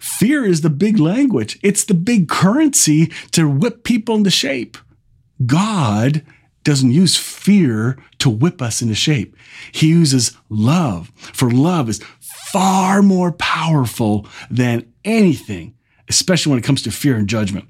fear 0.00 0.44
is 0.44 0.62
the 0.62 0.70
big 0.70 0.98
language, 0.98 1.56
it's 1.62 1.84
the 1.84 1.94
big 1.94 2.28
currency 2.28 3.12
to 3.30 3.48
whip 3.48 3.84
people 3.84 4.16
into 4.16 4.30
shape. 4.30 4.76
God 5.46 6.24
doesn't 6.64 6.90
use 6.90 7.16
fear 7.16 7.98
to 8.18 8.30
whip 8.30 8.60
us 8.60 8.82
into 8.82 8.94
shape. 8.94 9.36
He 9.70 9.88
uses 9.88 10.36
love, 10.48 11.12
for 11.16 11.50
love 11.50 11.88
is 11.88 12.02
far 12.20 13.02
more 13.02 13.32
powerful 13.32 14.26
than 14.50 14.92
anything, 15.04 15.74
especially 16.08 16.50
when 16.50 16.58
it 16.58 16.64
comes 16.64 16.82
to 16.82 16.90
fear 16.90 17.16
and 17.16 17.28
judgment. 17.28 17.66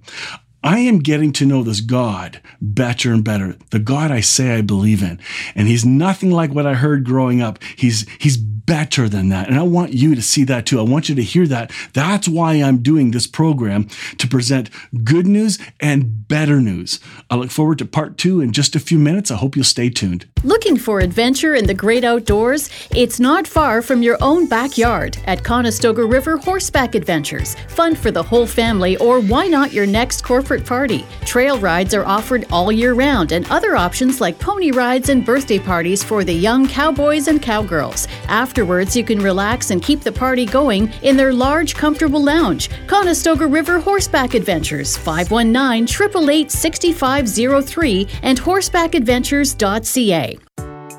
I 0.65 0.79
am 0.79 1.01
getting 1.01 1.31
to 1.35 1.45
know 1.45 1.63
this 1.63 1.83
God 1.83 2.41
better 2.59 3.13
and 3.13 3.23
better, 3.23 3.57
the 3.71 3.79
God 3.79 4.11
I 4.11 4.21
say 4.21 4.55
I 4.55 4.63
believe 4.63 5.03
in. 5.03 5.21
And 5.55 5.69
he's 5.69 5.85
nothing 5.85 6.31
like 6.31 6.53
what 6.53 6.67
I 6.67 6.73
heard 6.73 7.05
growing 7.05 7.43
up. 7.43 7.63
He's, 7.77 8.07
he's 8.19 8.39
better 8.67 9.09
than 9.09 9.29
that. 9.29 9.49
And 9.49 9.59
I 9.59 9.63
want 9.63 9.93
you 9.93 10.15
to 10.15 10.23
see 10.23 10.45
that 10.45 10.67
too. 10.67 10.79
I 10.79 10.83
want 10.83 11.09
you 11.09 11.15
to 11.15 11.23
hear 11.23 11.47
that. 11.49 11.71
That's 11.93 12.27
why 12.27 12.55
I'm 12.55 12.79
doing 12.79 13.11
this 13.11 13.27
program 13.27 13.89
to 14.19 14.27
present 14.27 14.71
good 15.05 15.27
news 15.27 15.59
and 15.81 16.27
better 16.29 16.61
news. 16.61 16.99
I 17.31 17.37
look 17.37 17.51
forward 17.51 17.79
to 17.79 17.85
part 17.85 18.17
two 18.17 18.41
in 18.41 18.53
just 18.53 18.75
a 18.75 18.81
few 18.81 18.99
minutes. 18.99 19.31
I 19.31 19.37
hope 19.37 19.57
you'll 19.57 19.65
stay 19.65 19.91
tuned. 19.91 20.27
Looking 20.43 20.77
for 20.77 21.01
adventure 21.01 21.55
in 21.55 21.67
the 21.67 21.75
great 21.75 22.05
outdoors? 22.05 22.71
It's 22.91 23.21
not 23.21 23.47
far 23.47 23.83
from 23.83 24.03
your 24.03 24.19
own 24.21 24.47
backyard 24.47 25.19
at 25.27 25.45
Conestoga 25.45 26.05
River 26.05 26.37
Horseback 26.37 26.95
Adventures. 26.95 27.55
Fun 27.69 27.95
for 27.95 28.11
the 28.11 28.23
whole 28.23 28.47
family, 28.47 28.97
or 28.99 29.21
why 29.21 29.47
not 29.47 29.73
your 29.73 29.87
next 29.87 30.23
corporate 30.23 30.54
party? 30.63 31.07
Trail 31.25 31.59
rides 31.59 31.95
are 31.95 32.05
offered 32.05 32.45
all 32.53 32.71
year 32.71 32.93
round, 32.93 33.33
and 33.33 33.51
other 33.51 33.77
options 33.77 34.21
like 34.21 34.39
pony 34.39 34.71
rides 34.71 35.09
and 35.09 35.25
birthday 35.25 35.59
parties 35.59 36.05
for 36.05 36.23
the 36.23 36.35
young 36.35 36.69
cowboys 36.69 37.29
and 37.29 37.41
cowgirls. 37.41 38.07
Afterwards, 38.29 38.95
you 38.95 39.05
can 39.05 39.19
relax 39.19 39.71
and 39.71 39.83
keep 39.83 40.01
the 40.01 40.13
party 40.13 40.45
going 40.45 40.93
in 41.03 41.17
their 41.17 41.33
large, 41.33 41.75
comfortable 41.75 42.23
lounge. 42.23 42.69
Conestoga 42.87 43.47
River 43.47 43.81
Horseback 43.81 44.35
Adventures, 44.35 44.99
519 44.99 45.85
888 45.85 46.51
6503 46.51 48.09
and 48.23 48.39
horsebackadventures.ca. 48.39 50.39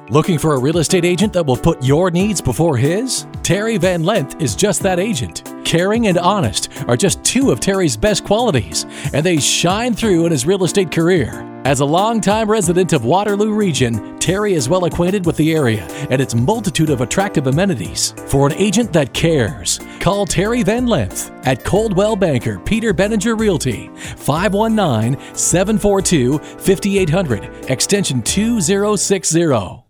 Looking 0.10 0.38
for 0.38 0.54
a 0.54 0.60
real 0.60 0.78
estate 0.78 1.04
agent 1.04 1.34
that 1.34 1.46
will 1.46 1.58
put 1.58 1.84
your 1.84 2.12
needs 2.12 2.40
before 2.40 2.78
his? 2.78 3.26
Terry 3.42 3.78
Van 3.78 4.04
Lent 4.04 4.40
is 4.42 4.56
just 4.56 4.84
that 4.84 5.00
agent. 5.00 5.55
Caring, 5.66 6.08
and 6.08 6.18
honest 6.18 6.70
are 6.88 6.96
just 6.96 7.24
two 7.24 7.52
of 7.52 7.60
Terry's 7.60 7.98
best 7.98 8.24
qualities, 8.24 8.86
and 9.14 9.26
they 9.26 9.38
shine 9.38 9.94
through 9.94 10.26
in 10.26 10.32
his 10.32 10.46
real 10.46 10.64
estate 10.64 10.92
career. 10.92 11.52
As 11.66 11.80
a 11.80 11.86
longtime 11.86 12.48
resident 12.48 12.94
of 12.94 13.06
Waterloo 13.06 13.52
Region, 13.52 14.20
Terry 14.20 14.54
is 14.54 14.70
well 14.70 14.86
acquainted 14.86 15.26
with 15.26 15.36
the 15.36 15.52
area 15.52 15.84
and 16.12 16.22
its 16.22 16.36
multitude 16.36 16.92
of 16.92 17.02
attractive 17.02 17.48
amenities. 17.48 18.14
For 18.28 18.46
an 18.46 18.54
agent 18.54 18.94
that 18.94 19.16
cares, 19.16 19.80
call 20.00 20.28
Terry 20.28 20.62
Van 20.62 20.86
Lent 20.86 21.32
at 21.44 21.64
Coldwell 21.64 22.16
Banker 22.16 22.60
Peter 22.60 22.94
Benninger 22.94 23.36
Realty, 23.36 23.90
519 23.96 25.20
742 25.36 26.38
5800, 26.38 27.72
extension 27.72 28.22
2060. 28.22 29.42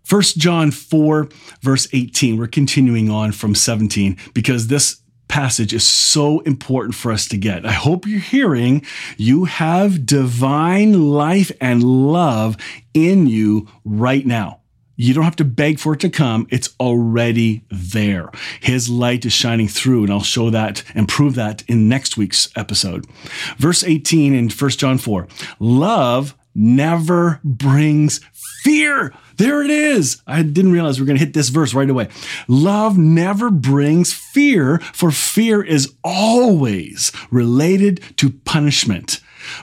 1 0.08 0.22
John 0.38 0.70
4, 0.70 1.28
verse 1.60 1.88
18. 1.92 2.38
We're 2.38 2.46
continuing 2.46 3.10
on 3.10 3.32
from 3.32 3.54
17 3.54 4.16
because 4.32 4.68
this 4.68 5.02
passage 5.28 5.72
is 5.72 5.86
so 5.86 6.40
important 6.40 6.94
for 6.94 7.12
us 7.12 7.26
to 7.28 7.36
get. 7.36 7.66
I 7.66 7.72
hope 7.72 8.06
you're 8.06 8.20
hearing 8.20 8.84
you 9.16 9.44
have 9.44 10.06
divine 10.06 11.10
life 11.10 11.52
and 11.60 11.82
love 11.82 12.56
in 12.94 13.26
you 13.26 13.68
right 13.84 14.24
now. 14.24 14.60
You 14.96 15.12
don't 15.12 15.24
have 15.24 15.36
to 15.36 15.44
beg 15.44 15.78
for 15.78 15.92
it 15.92 16.00
to 16.00 16.08
come. 16.08 16.46
It's 16.50 16.74
already 16.80 17.64
there. 17.70 18.30
His 18.60 18.88
light 18.88 19.26
is 19.26 19.32
shining 19.32 19.68
through, 19.68 20.04
and 20.04 20.12
I'll 20.12 20.22
show 20.22 20.48
that 20.50 20.82
and 20.94 21.06
prove 21.06 21.34
that 21.34 21.62
in 21.68 21.88
next 21.88 22.16
week's 22.16 22.48
episode. 22.56 23.06
Verse 23.58 23.84
18 23.84 24.34
in 24.34 24.48
1 24.48 24.70
John 24.70 24.96
4 24.96 25.28
Love 25.58 26.34
never 26.54 27.40
brings 27.44 28.20
fear. 28.66 29.14
There 29.36 29.62
it 29.62 29.70
is. 29.70 30.20
I 30.26 30.42
didn't 30.42 30.72
realize 30.72 30.98
we 30.98 31.04
are 31.04 31.06
going 31.06 31.18
to 31.18 31.24
hit 31.24 31.34
this 31.34 31.50
verse 31.50 31.72
right 31.72 31.88
away. 31.88 32.08
Love 32.48 32.98
never 32.98 33.48
brings 33.48 34.12
fear, 34.12 34.78
for 34.92 35.12
fear 35.12 35.62
is 35.62 35.94
always 36.02 37.12
related 37.30 38.02
to 38.16 38.30
punishment. 38.30 39.20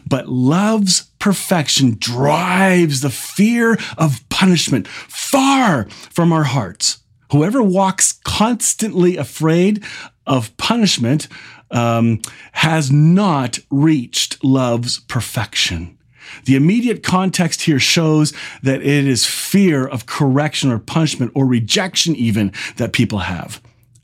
But 0.08 0.30
love's 0.30 1.12
perfection 1.20 1.98
drives 2.00 3.02
the 3.02 3.10
fear 3.10 3.78
of 3.98 4.24
punishment 4.30 4.88
far 4.88 5.90
from 5.90 6.32
our 6.32 6.46
hearts. 6.46 7.00
Whoever 7.32 7.62
walks 7.62 8.22
constantly 8.24 9.18
afraid 9.18 9.84
of 10.26 10.56
punishment 10.56 11.28
um, 11.72 12.22
has 12.54 12.90
not 12.90 13.60
reached 13.70 14.42
love's 14.46 15.02
perfection. 15.02 15.98
The 16.46 16.56
immediate 16.56 17.04
context 17.04 17.64
here 17.64 17.80
shows 17.80 18.34
that 18.62 18.82
it 18.82 19.08
is 19.08 19.26
fear 19.26 19.86
of 19.88 20.06
correction 20.06 20.72
or 20.72 20.80
punishment 20.80 21.32
or 21.36 21.46
rejection, 21.46 22.16
even 22.16 22.52
that 22.78 22.94
people 22.94 23.20
have. 23.20 23.62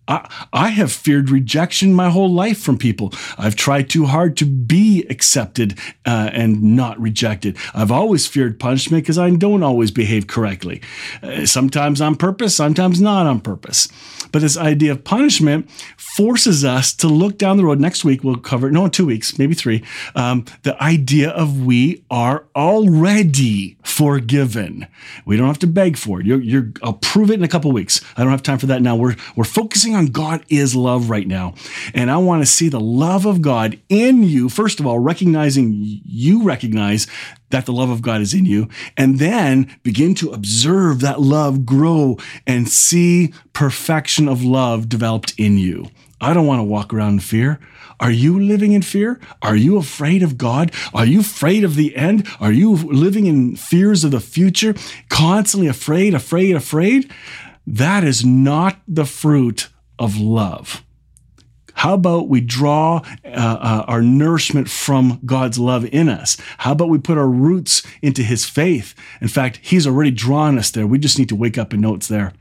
I, 0.09 0.69
have 0.69 0.91
feared 0.91 1.29
rejection 1.29 1.93
my 1.93 2.09
whole 2.09 2.33
life 2.33 2.59
from 2.59 2.77
people. 2.77 3.13
I've 3.37 3.55
tried 3.55 3.89
too 3.89 4.05
hard 4.05 4.37
to 4.37 4.45
be 4.45 5.05
accepted 5.09 5.77
uh, 6.05 6.31
and 6.33 6.63
not 6.75 6.99
rejected. 6.99 7.57
I've 7.75 7.91
always 7.91 8.25
feared 8.25 8.59
punishment 8.59 9.03
because 9.03 9.19
I 9.19 9.29
don't 9.29 9.61
always 9.61 9.91
behave 9.91 10.25
correctly. 10.25 10.81
Uh, 11.21 11.45
sometimes 11.45 12.01
on 12.01 12.15
purpose, 12.15 12.55
sometimes 12.55 12.99
not 12.99 13.27
on 13.27 13.39
purpose. 13.39 13.87
But 14.31 14.41
this 14.41 14.57
idea 14.57 14.91
of 14.91 15.03
punishment 15.03 15.69
forces 15.97 16.65
us 16.65 16.93
to 16.95 17.07
look 17.07 17.37
down 17.37 17.57
the 17.57 17.65
road. 17.65 17.79
Next 17.79 18.03
week, 18.03 18.23
we'll 18.23 18.37
cover, 18.37 18.71
no, 18.71 18.85
in 18.85 18.91
two 18.91 19.05
weeks, 19.05 19.37
maybe 19.37 19.53
three, 19.53 19.83
um, 20.15 20.45
the 20.63 20.81
idea 20.81 21.29
of 21.29 21.65
we 21.65 22.03
are 22.09 22.45
already 22.55 23.77
forgiven. 23.83 24.87
We 25.25 25.37
don't 25.37 25.47
have 25.47 25.59
to 25.59 25.67
beg 25.67 25.97
for 25.97 26.19
it. 26.19 26.25
You're, 26.25 26.41
you're, 26.41 26.71
I'll 26.83 26.93
prove 26.93 27.31
it 27.31 27.35
in 27.35 27.43
a 27.43 27.47
couple 27.47 27.71
weeks. 27.71 28.01
I 28.17 28.23
don't 28.23 28.31
have 28.31 28.43
time 28.43 28.59
for 28.59 28.67
that 28.67 28.81
now. 28.81 28.95
We're, 28.95 29.15
we're 29.35 29.43
focusing 29.43 29.95
on 29.95 29.98
God 30.07 30.43
is 30.49 30.75
love 30.75 31.09
right 31.09 31.27
now. 31.27 31.53
And 31.93 32.09
I 32.09 32.17
want 32.17 32.41
to 32.41 32.45
see 32.45 32.69
the 32.69 32.79
love 32.79 33.25
of 33.25 33.41
God 33.41 33.79
in 33.89 34.23
you. 34.23 34.49
First 34.49 34.79
of 34.79 34.87
all, 34.87 34.99
recognizing 34.99 35.71
you 36.05 36.43
recognize 36.43 37.07
that 37.49 37.65
the 37.65 37.73
love 37.73 37.89
of 37.89 38.01
God 38.01 38.21
is 38.21 38.33
in 38.33 38.45
you, 38.45 38.69
and 38.95 39.17
then 39.17 39.75
begin 39.81 40.13
to 40.15 40.31
observe 40.31 40.99
that 40.99 41.19
love 41.19 41.65
grow 41.65 42.17
and 42.45 42.69
see 42.69 43.33
perfection 43.53 44.27
of 44.27 44.43
love 44.43 44.87
developed 44.87 45.33
in 45.37 45.57
you. 45.57 45.89
I 46.21 46.33
don't 46.33 46.45
want 46.45 46.59
to 46.59 46.63
walk 46.63 46.93
around 46.93 47.13
in 47.13 47.19
fear. 47.19 47.59
Are 47.99 48.11
you 48.11 48.39
living 48.39 48.71
in 48.71 48.81
fear? 48.81 49.19
Are 49.41 49.55
you 49.55 49.77
afraid 49.77 50.23
of 50.23 50.37
God? 50.37 50.71
Are 50.93 51.05
you 51.05 51.21
afraid 51.21 51.63
of 51.63 51.75
the 51.75 51.95
end? 51.95 52.27
Are 52.39 52.51
you 52.51 52.75
living 52.75 53.25
in 53.25 53.55
fears 53.55 54.03
of 54.03 54.11
the 54.11 54.19
future? 54.19 54.73
Constantly 55.09 55.67
afraid, 55.67 56.13
afraid, 56.13 56.55
afraid? 56.55 57.11
That 57.65 58.03
is 58.03 58.25
not 58.25 58.79
the 58.87 59.05
fruit 59.05 59.69
of 59.99 60.17
love. 60.17 60.83
How 61.75 61.93
about 61.93 62.27
we 62.27 62.41
draw 62.41 63.01
uh, 63.23 63.27
uh, 63.27 63.85
our 63.87 64.01
nourishment 64.01 64.69
from 64.69 65.21
God's 65.25 65.57
love 65.57 65.85
in 65.85 66.09
us? 66.09 66.35
How 66.57 66.73
about 66.73 66.89
we 66.89 66.97
put 66.97 67.17
our 67.17 67.29
roots 67.29 67.83
into 68.01 68.21
His 68.21 68.45
faith? 68.45 68.93
In 69.21 69.29
fact, 69.29 69.59
He's 69.61 69.87
already 69.87 70.11
drawn 70.11 70.57
us 70.57 70.71
there. 70.71 70.85
We 70.85 70.99
just 70.99 71.17
need 71.17 71.29
to 71.29 71.37
wake 71.37 71.57
up 71.57 71.71
and 71.71 71.81
know 71.81 71.95
it's 71.95 72.09
there. 72.09 72.33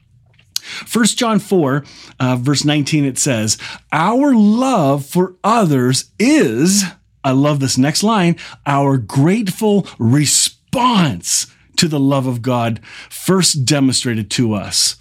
1 0.93 1.05
John 1.07 1.39
4, 1.39 1.85
uh, 2.19 2.37
verse 2.37 2.65
19, 2.65 3.05
it 3.05 3.17
says, 3.17 3.59
Our 3.93 4.35
love 4.35 5.07
for 5.07 5.37
others 5.45 6.11
is, 6.19 6.85
I 7.23 7.31
love 7.31 7.61
this 7.61 7.79
next 7.79 8.03
line, 8.03 8.37
our 8.67 8.97
grateful 8.97 9.87
response 9.99 11.47
to 11.77 11.87
the 11.87 12.01
love 12.01 12.27
of 12.27 12.43
God 12.43 12.81
first 13.09 13.65
demonstrated 13.65 14.31
to 14.33 14.55
us. 14.55 14.97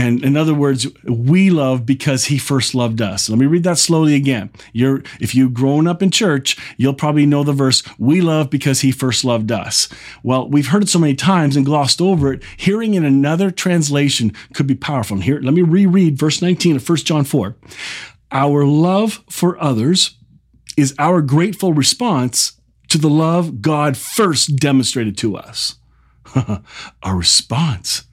And 0.00 0.24
in 0.24 0.34
other 0.34 0.54
words, 0.54 0.86
we 1.04 1.50
love 1.50 1.84
because 1.84 2.24
he 2.24 2.38
first 2.38 2.74
loved 2.74 3.02
us. 3.02 3.28
Let 3.28 3.38
me 3.38 3.44
read 3.44 3.64
that 3.64 3.76
slowly 3.76 4.14
again. 4.14 4.48
You're, 4.72 5.02
if 5.20 5.34
you've 5.34 5.52
grown 5.52 5.86
up 5.86 6.02
in 6.02 6.10
church, 6.10 6.56
you'll 6.78 6.94
probably 6.94 7.26
know 7.26 7.44
the 7.44 7.52
verse, 7.52 7.82
we 7.98 8.22
love 8.22 8.48
because 8.48 8.80
he 8.80 8.92
first 8.92 9.26
loved 9.26 9.52
us. 9.52 9.90
Well, 10.22 10.48
we've 10.48 10.68
heard 10.68 10.84
it 10.84 10.88
so 10.88 10.98
many 10.98 11.14
times 11.14 11.54
and 11.54 11.66
glossed 11.66 12.00
over 12.00 12.32
it. 12.32 12.42
Hearing 12.56 12.94
in 12.94 13.04
another 13.04 13.50
translation 13.50 14.32
could 14.54 14.66
be 14.66 14.74
powerful. 14.74 15.16
And 15.16 15.24
here, 15.24 15.38
let 15.38 15.52
me 15.52 15.60
reread 15.60 16.18
verse 16.18 16.40
19 16.40 16.76
of 16.76 16.88
1 16.88 16.96
John 16.98 17.24
4. 17.24 17.56
Our 18.32 18.64
love 18.64 19.22
for 19.28 19.62
others 19.62 20.16
is 20.78 20.94
our 20.98 21.20
grateful 21.20 21.74
response 21.74 22.58
to 22.88 22.96
the 22.96 23.10
love 23.10 23.60
God 23.60 23.98
first 23.98 24.56
demonstrated 24.56 25.18
to 25.18 25.36
us. 25.36 25.74
our 27.02 27.16
response 27.16 28.04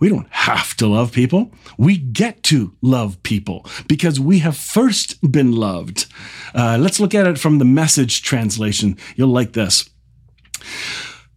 we 0.00 0.08
don't 0.08 0.28
have 0.30 0.74
to 0.76 0.86
love 0.86 1.12
people. 1.12 1.52
We 1.78 1.96
get 1.96 2.42
to 2.44 2.76
love 2.82 3.22
people 3.22 3.66
because 3.88 4.20
we 4.20 4.40
have 4.40 4.56
first 4.56 5.30
been 5.30 5.52
loved. 5.52 6.06
Uh, 6.54 6.78
let's 6.80 7.00
look 7.00 7.14
at 7.14 7.26
it 7.26 7.38
from 7.38 7.58
the 7.58 7.64
message 7.64 8.22
translation. 8.22 8.96
You'll 9.16 9.28
like 9.28 9.52
this. 9.52 9.88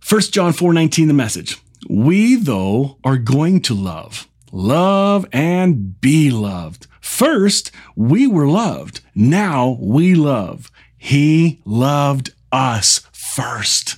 1 0.08 0.22
John 0.32 0.54
4 0.54 0.74
19, 0.74 1.08
the 1.08 1.14
message. 1.14 1.58
We, 1.90 2.36
though, 2.36 2.98
are 3.04 3.18
going 3.18 3.62
to 3.62 3.74
love, 3.74 4.28
love 4.52 5.26
and 5.32 6.00
be 6.02 6.32
loved. 6.32 6.88
First, 7.02 7.72
we 7.96 8.28
were 8.28 8.48
loved. 8.48 9.02
Now 9.16 9.78
we 9.80 10.16
love. 10.16 10.72
He 10.98 11.62
loved 11.66 12.34
us 12.52 13.08
first. 13.12 13.98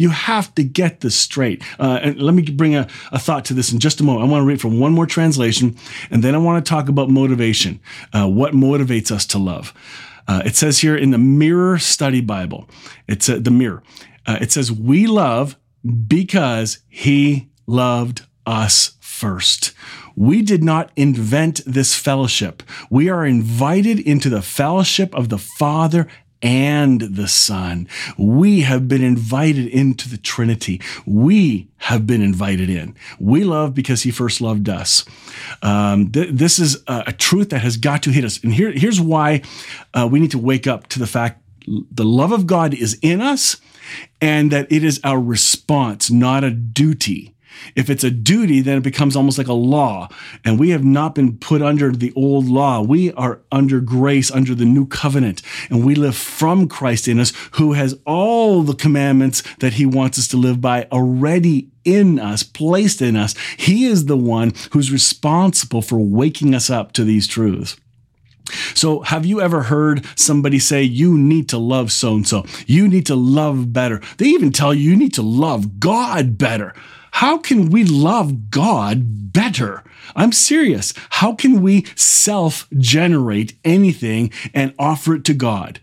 You 0.00 0.08
have 0.08 0.54
to 0.54 0.64
get 0.64 1.00
this 1.00 1.14
straight. 1.14 1.62
Uh, 1.78 2.00
and 2.02 2.22
let 2.22 2.34
me 2.34 2.42
bring 2.42 2.74
a, 2.74 2.88
a, 3.12 3.18
thought 3.18 3.44
to 3.46 3.54
this 3.54 3.70
in 3.70 3.80
just 3.80 4.00
a 4.00 4.02
moment. 4.02 4.26
I 4.26 4.32
want 4.32 4.40
to 4.40 4.46
read 4.46 4.58
from 4.58 4.80
one 4.80 4.94
more 4.94 5.04
translation, 5.04 5.76
and 6.10 6.24
then 6.24 6.34
I 6.34 6.38
want 6.38 6.64
to 6.64 6.68
talk 6.68 6.88
about 6.88 7.10
motivation. 7.10 7.80
Uh, 8.14 8.26
what 8.26 8.54
motivates 8.54 9.10
us 9.10 9.26
to 9.26 9.38
love? 9.38 9.74
Uh, 10.26 10.40
it 10.46 10.56
says 10.56 10.78
here 10.78 10.96
in 10.96 11.10
the 11.10 11.18
Mirror 11.18 11.80
Study 11.80 12.22
Bible, 12.22 12.66
it's 13.08 13.28
uh, 13.28 13.38
the 13.38 13.50
Mirror. 13.50 13.82
Uh, 14.24 14.38
it 14.40 14.50
says, 14.50 14.72
We 14.72 15.06
love 15.06 15.58
because 16.06 16.78
He 16.88 17.50
loved 17.66 18.22
us 18.46 18.96
first. 19.00 19.74
We 20.16 20.40
did 20.40 20.64
not 20.64 20.92
invent 20.96 21.60
this 21.66 21.94
fellowship. 21.94 22.62
We 22.88 23.10
are 23.10 23.26
invited 23.26 24.00
into 24.00 24.30
the 24.30 24.40
fellowship 24.40 25.14
of 25.14 25.28
the 25.28 25.38
Father 25.38 26.08
and 26.42 27.00
the 27.00 27.28
Son. 27.28 27.88
We 28.16 28.60
have 28.60 28.88
been 28.88 29.02
invited 29.02 29.66
into 29.68 30.08
the 30.08 30.16
Trinity. 30.16 30.80
We 31.06 31.68
have 31.78 32.06
been 32.06 32.22
invited 32.22 32.70
in. 32.70 32.94
We 33.18 33.44
love 33.44 33.74
because 33.74 34.02
He 34.02 34.10
first 34.10 34.40
loved 34.40 34.68
us. 34.68 35.04
Um, 35.62 36.10
th- 36.10 36.30
this 36.32 36.58
is 36.58 36.82
a, 36.86 37.04
a, 37.08 37.12
truth 37.12 37.50
that 37.50 37.60
has 37.60 37.76
got 37.76 38.02
to 38.04 38.10
hit 38.10 38.24
us. 38.24 38.42
And 38.42 38.52
here, 38.52 38.72
here's 38.72 39.00
why 39.00 39.42
uh, 39.94 40.08
we 40.10 40.20
need 40.20 40.30
to 40.30 40.38
wake 40.38 40.66
up 40.66 40.86
to 40.88 40.98
the 40.98 41.06
fact 41.06 41.42
the 41.66 42.04
love 42.04 42.32
of 42.32 42.46
God 42.46 42.74
is 42.74 42.98
in 43.02 43.20
us 43.20 43.56
and 44.20 44.50
that 44.50 44.70
it 44.70 44.84
is 44.84 45.00
our 45.04 45.20
response, 45.20 46.10
not 46.10 46.44
a 46.44 46.50
duty. 46.50 47.34
If 47.74 47.90
it's 47.90 48.04
a 48.04 48.10
duty, 48.10 48.60
then 48.60 48.78
it 48.78 48.82
becomes 48.82 49.16
almost 49.16 49.38
like 49.38 49.48
a 49.48 49.52
law. 49.52 50.08
And 50.44 50.58
we 50.58 50.70
have 50.70 50.84
not 50.84 51.14
been 51.14 51.36
put 51.38 51.62
under 51.62 51.92
the 51.92 52.12
old 52.14 52.46
law. 52.46 52.82
We 52.82 53.12
are 53.12 53.40
under 53.52 53.80
grace, 53.80 54.30
under 54.30 54.54
the 54.54 54.64
new 54.64 54.86
covenant. 54.86 55.42
And 55.68 55.84
we 55.84 55.94
live 55.94 56.16
from 56.16 56.68
Christ 56.68 57.08
in 57.08 57.20
us, 57.20 57.32
who 57.52 57.74
has 57.74 57.98
all 58.06 58.62
the 58.62 58.74
commandments 58.74 59.42
that 59.58 59.74
he 59.74 59.86
wants 59.86 60.18
us 60.18 60.28
to 60.28 60.36
live 60.36 60.60
by 60.60 60.86
already 60.92 61.70
in 61.84 62.18
us, 62.18 62.42
placed 62.42 63.00
in 63.00 63.16
us. 63.16 63.34
He 63.56 63.86
is 63.86 64.06
the 64.06 64.16
one 64.16 64.52
who's 64.72 64.92
responsible 64.92 65.82
for 65.82 65.98
waking 65.98 66.54
us 66.54 66.70
up 66.70 66.92
to 66.92 67.04
these 67.04 67.26
truths. 67.26 67.76
So, 68.74 69.00
have 69.02 69.24
you 69.24 69.40
ever 69.40 69.62
heard 69.62 70.04
somebody 70.18 70.58
say, 70.58 70.82
you 70.82 71.16
need 71.16 71.48
to 71.50 71.58
love 71.58 71.92
so 71.92 72.14
and 72.14 72.26
so? 72.26 72.44
You 72.66 72.88
need 72.88 73.06
to 73.06 73.14
love 73.14 73.72
better. 73.72 74.00
They 74.18 74.26
even 74.26 74.52
tell 74.52 74.74
you, 74.74 74.90
you 74.90 74.96
need 74.96 75.14
to 75.14 75.22
love 75.22 75.78
God 75.78 76.36
better. 76.36 76.74
How 77.12 77.38
can 77.38 77.70
we 77.70 77.84
love 77.84 78.50
God 78.50 79.32
better? 79.32 79.84
I'm 80.16 80.32
serious. 80.32 80.94
How 81.10 81.34
can 81.34 81.62
we 81.62 81.84
self 81.94 82.68
generate 82.76 83.54
anything 83.64 84.32
and 84.54 84.74
offer 84.78 85.14
it 85.14 85.24
to 85.26 85.34
God? 85.34 85.80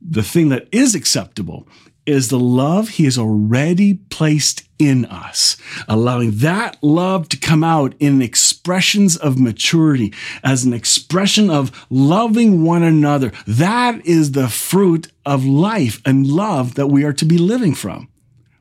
The 0.00 0.22
thing 0.22 0.50
that 0.50 0.68
is 0.70 0.94
acceptable 0.94 1.66
is 2.06 2.28
the 2.28 2.38
love 2.38 2.90
he 2.90 3.04
has 3.04 3.18
already 3.18 3.94
placed 3.94 4.62
in 4.78 5.04
us, 5.06 5.56
allowing 5.88 6.38
that 6.38 6.76
love 6.82 7.28
to 7.28 7.36
come 7.36 7.64
out 7.64 7.94
in 7.98 8.22
expressions 8.22 9.16
of 9.16 9.40
maturity, 9.40 10.14
as 10.44 10.64
an 10.64 10.72
expression 10.72 11.50
of 11.50 11.86
loving 11.90 12.62
one 12.62 12.84
another. 12.84 13.32
That 13.46 14.06
is 14.06 14.32
the 14.32 14.48
fruit 14.48 15.10
of 15.24 15.44
life 15.44 16.00
and 16.04 16.26
love 16.26 16.74
that 16.74 16.86
we 16.86 17.02
are 17.04 17.14
to 17.14 17.24
be 17.24 17.38
living 17.38 17.74
from. 17.74 18.08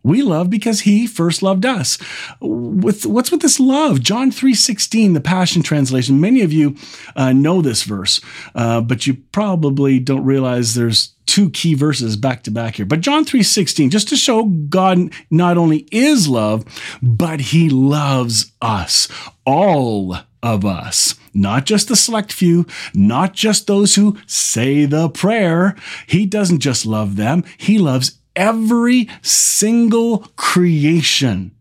We 0.05 0.21
love 0.21 0.51
because 0.51 0.81
he 0.81 1.07
first 1.07 1.41
loved 1.41 1.65
us. 1.65 1.97
With 2.39 3.07
what's 3.07 3.31
with 3.31 3.41
this 3.41 3.59
love? 3.59 4.01
John 4.01 4.29
3:16, 4.29 5.15
the 5.15 5.19
Passion 5.19 5.63
Translation. 5.63 6.21
Many 6.21 6.41
of 6.41 6.53
you 6.53 6.75
uh, 7.15 7.33
know 7.33 7.59
this 7.63 7.81
verse, 7.81 8.21
uh, 8.53 8.81
but 8.81 9.07
you 9.07 9.15
probably 9.31 9.97
don't 9.97 10.23
realize 10.23 10.75
there's 10.75 11.15
two 11.25 11.49
key 11.49 11.73
verses 11.73 12.17
back 12.17 12.43
to 12.43 12.51
back 12.51 12.75
here. 12.75 12.85
But 12.85 13.01
John 13.01 13.25
3:16 13.25 13.89
just 13.89 14.07
to 14.09 14.15
show 14.15 14.43
God 14.43 15.11
not 15.31 15.57
only 15.57 15.87
is 15.91 16.27
love, 16.27 16.65
but 17.01 17.39
he 17.39 17.67
loves 17.67 18.51
us. 18.61 19.07
All 19.43 20.17
of 20.43 20.63
us, 20.63 21.15
not 21.33 21.65
just 21.65 21.87
the 21.87 21.95
select 21.95 22.31
few, 22.31 22.67
not 22.93 23.33
just 23.33 23.65
those 23.65 23.95
who 23.95 24.19
say 24.27 24.85
the 24.85 25.09
prayer. 25.09 25.75
He 26.05 26.27
doesn't 26.27 26.59
just 26.59 26.85
love 26.85 27.15
them, 27.15 27.43
he 27.57 27.79
loves 27.79 28.19
every 28.36 29.10
single 29.21 30.19
creation, 30.36 31.52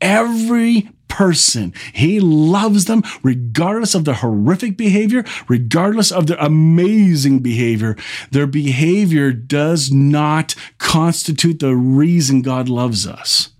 every 0.00 0.90
person. 1.08 1.74
He 1.92 2.20
loves 2.20 2.86
them 2.86 3.02
regardless 3.22 3.94
of 3.94 4.06
their 4.06 4.14
horrific 4.14 4.76
behavior, 4.78 5.24
regardless 5.48 6.10
of 6.10 6.26
their 6.26 6.38
amazing 6.38 7.40
behavior. 7.40 7.96
Their 8.30 8.46
behavior 8.46 9.32
does 9.32 9.90
not 9.92 10.54
constitute 10.78 11.58
the 11.58 11.74
reason 11.74 12.42
God 12.42 12.68
loves 12.68 13.06
us. 13.06 13.50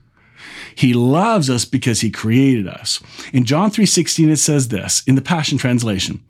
He 0.75 0.95
loves 0.95 1.51
us 1.51 1.67
because 1.67 2.01
he 2.01 2.11
created 2.11 2.67
us. 2.67 3.01
In 3.33 3.45
John 3.45 3.71
3:16 3.71 4.31
it 4.31 4.37
says 4.37 4.69
this 4.69 5.03
in 5.07 5.17
the 5.17 5.21
Passion 5.21 5.59
translation. 5.59 6.21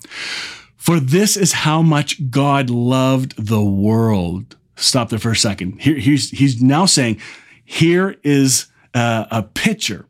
For 0.76 0.98
this 0.98 1.36
is 1.36 1.52
how 1.52 1.82
much 1.82 2.30
God 2.30 2.70
loved 2.70 3.34
the 3.36 3.62
world 3.62 4.56
stop 4.80 5.10
there 5.10 5.18
for 5.18 5.30
a 5.30 5.36
second. 5.36 5.80
Here, 5.80 5.96
he's, 5.96 6.30
he's 6.30 6.62
now 6.62 6.86
saying, 6.86 7.20
here 7.64 8.16
is 8.22 8.66
a, 8.94 9.26
a 9.30 9.42
picture, 9.42 10.06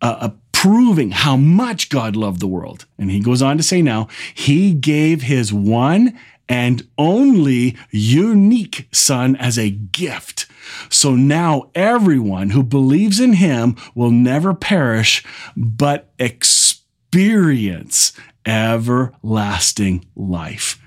a, 0.00 0.06
a 0.06 0.34
proving 0.52 1.10
how 1.10 1.36
much 1.36 1.90
God 1.90 2.16
loved 2.16 2.40
the 2.40 2.46
world. 2.46 2.86
And 2.98 3.10
he 3.10 3.20
goes 3.20 3.42
on 3.42 3.58
to 3.58 3.62
say 3.62 3.82
now, 3.82 4.08
he 4.34 4.72
gave 4.72 5.22
his 5.22 5.52
one 5.52 6.18
and 6.48 6.86
only 6.96 7.76
unique 7.90 8.88
son 8.92 9.36
as 9.36 9.58
a 9.58 9.70
gift. 9.70 10.46
So 10.88 11.14
now 11.14 11.70
everyone 11.74 12.50
who 12.50 12.62
believes 12.62 13.20
in 13.20 13.34
him 13.34 13.76
will 13.94 14.10
never 14.10 14.54
perish, 14.54 15.24
but 15.56 16.12
experience 16.18 18.12
everlasting 18.46 20.06
life. 20.14 20.80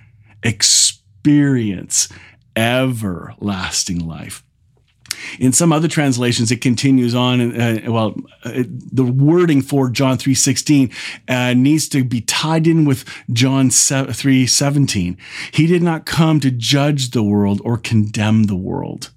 Experience 0.44 2.10
everlasting 2.58 4.06
life. 4.06 4.44
In 5.40 5.54
some 5.54 5.72
other 5.72 5.88
translations, 5.88 6.52
it 6.52 6.62
continues 6.62 7.16
on. 7.16 7.60
Uh, 7.60 7.80
well, 7.88 8.16
uh, 8.44 8.64
the 8.68 9.06
wording 9.06 9.62
for 9.62 9.90
John 9.90 10.18
three 10.18 10.36
sixteen 10.36 10.92
uh, 11.28 11.54
needs 11.54 11.88
to 11.90 12.04
be 12.04 12.22
tied 12.22 12.68
in 12.68 12.86
with 12.86 13.06
John 13.32 13.70
three 13.70 14.46
seventeen. 14.48 15.18
He 15.52 15.66
did 15.66 15.82
not 15.82 16.06
come 16.06 16.40
to 16.42 16.52
judge 16.52 17.12
the 17.12 17.24
world 17.24 17.62
or 17.64 17.78
condemn 17.78 18.44
the 18.44 18.56
world. 18.56 19.12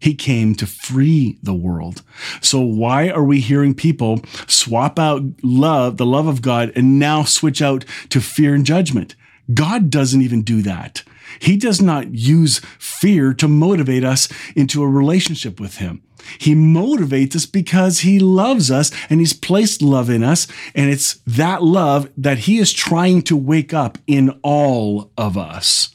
He 0.00 0.14
came 0.14 0.54
to 0.56 0.66
free 0.66 1.38
the 1.42 1.54
world. 1.54 2.02
So 2.40 2.60
why 2.60 3.08
are 3.08 3.24
we 3.24 3.40
hearing 3.40 3.74
people 3.74 4.20
swap 4.46 4.98
out 4.98 5.22
love, 5.42 5.96
the 5.96 6.06
love 6.06 6.26
of 6.26 6.42
God, 6.42 6.72
and 6.76 6.98
now 6.98 7.24
switch 7.24 7.60
out 7.62 7.84
to 8.10 8.20
fear 8.20 8.54
and 8.54 8.66
judgment? 8.66 9.16
God 9.52 9.90
doesn't 9.90 10.22
even 10.22 10.42
do 10.42 10.62
that. 10.62 11.02
He 11.38 11.56
does 11.56 11.80
not 11.80 12.14
use 12.14 12.60
fear 12.78 13.34
to 13.34 13.48
motivate 13.48 14.04
us 14.04 14.28
into 14.56 14.82
a 14.82 14.88
relationship 14.88 15.60
with 15.60 15.76
Him. 15.76 16.02
He 16.38 16.54
motivates 16.54 17.34
us 17.36 17.46
because 17.46 18.00
He 18.00 18.18
loves 18.18 18.70
us 18.70 18.90
and 19.08 19.20
He's 19.20 19.32
placed 19.32 19.82
love 19.82 20.10
in 20.10 20.22
us. 20.22 20.46
And 20.74 20.90
it's 20.90 21.14
that 21.26 21.62
love 21.62 22.10
that 22.16 22.40
He 22.40 22.58
is 22.58 22.72
trying 22.72 23.22
to 23.22 23.36
wake 23.36 23.72
up 23.72 23.98
in 24.06 24.38
all 24.42 25.10
of 25.16 25.38
us. 25.38 25.94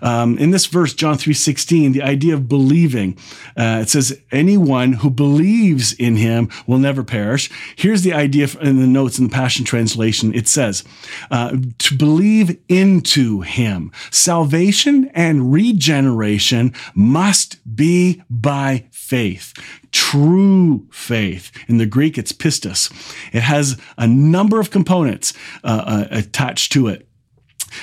Um, 0.00 0.38
in 0.38 0.50
this 0.50 0.66
verse, 0.66 0.94
John 0.94 1.16
3.16, 1.16 1.92
the 1.92 2.02
idea 2.02 2.34
of 2.34 2.48
believing, 2.48 3.16
uh, 3.56 3.80
it 3.82 3.88
says, 3.88 4.20
anyone 4.30 4.94
who 4.94 5.10
believes 5.10 5.92
in 5.92 6.16
him 6.16 6.48
will 6.66 6.78
never 6.78 7.04
perish. 7.04 7.50
Here's 7.76 8.02
the 8.02 8.12
idea 8.12 8.48
in 8.60 8.80
the 8.80 8.86
notes 8.86 9.18
in 9.18 9.28
the 9.28 9.34
Passion 9.34 9.64
Translation. 9.64 10.34
It 10.34 10.48
says, 10.48 10.84
uh, 11.30 11.56
to 11.78 11.96
believe 11.96 12.58
into 12.68 13.40
him. 13.42 13.92
Salvation 14.10 15.10
and 15.14 15.52
regeneration 15.52 16.72
must 16.94 17.58
be 17.76 18.22
by 18.28 18.86
faith 18.90 19.52
true 19.92 20.86
faith. 20.90 21.52
In 21.68 21.76
the 21.76 21.86
Greek, 21.86 22.18
it's 22.18 22.32
pistis. 22.32 22.90
It 23.32 23.42
has 23.42 23.78
a 23.96 24.06
number 24.06 24.58
of 24.58 24.70
components 24.70 25.32
uh, 25.62 25.84
uh, 25.86 26.08
attached 26.10 26.72
to 26.72 26.88
it. 26.88 27.06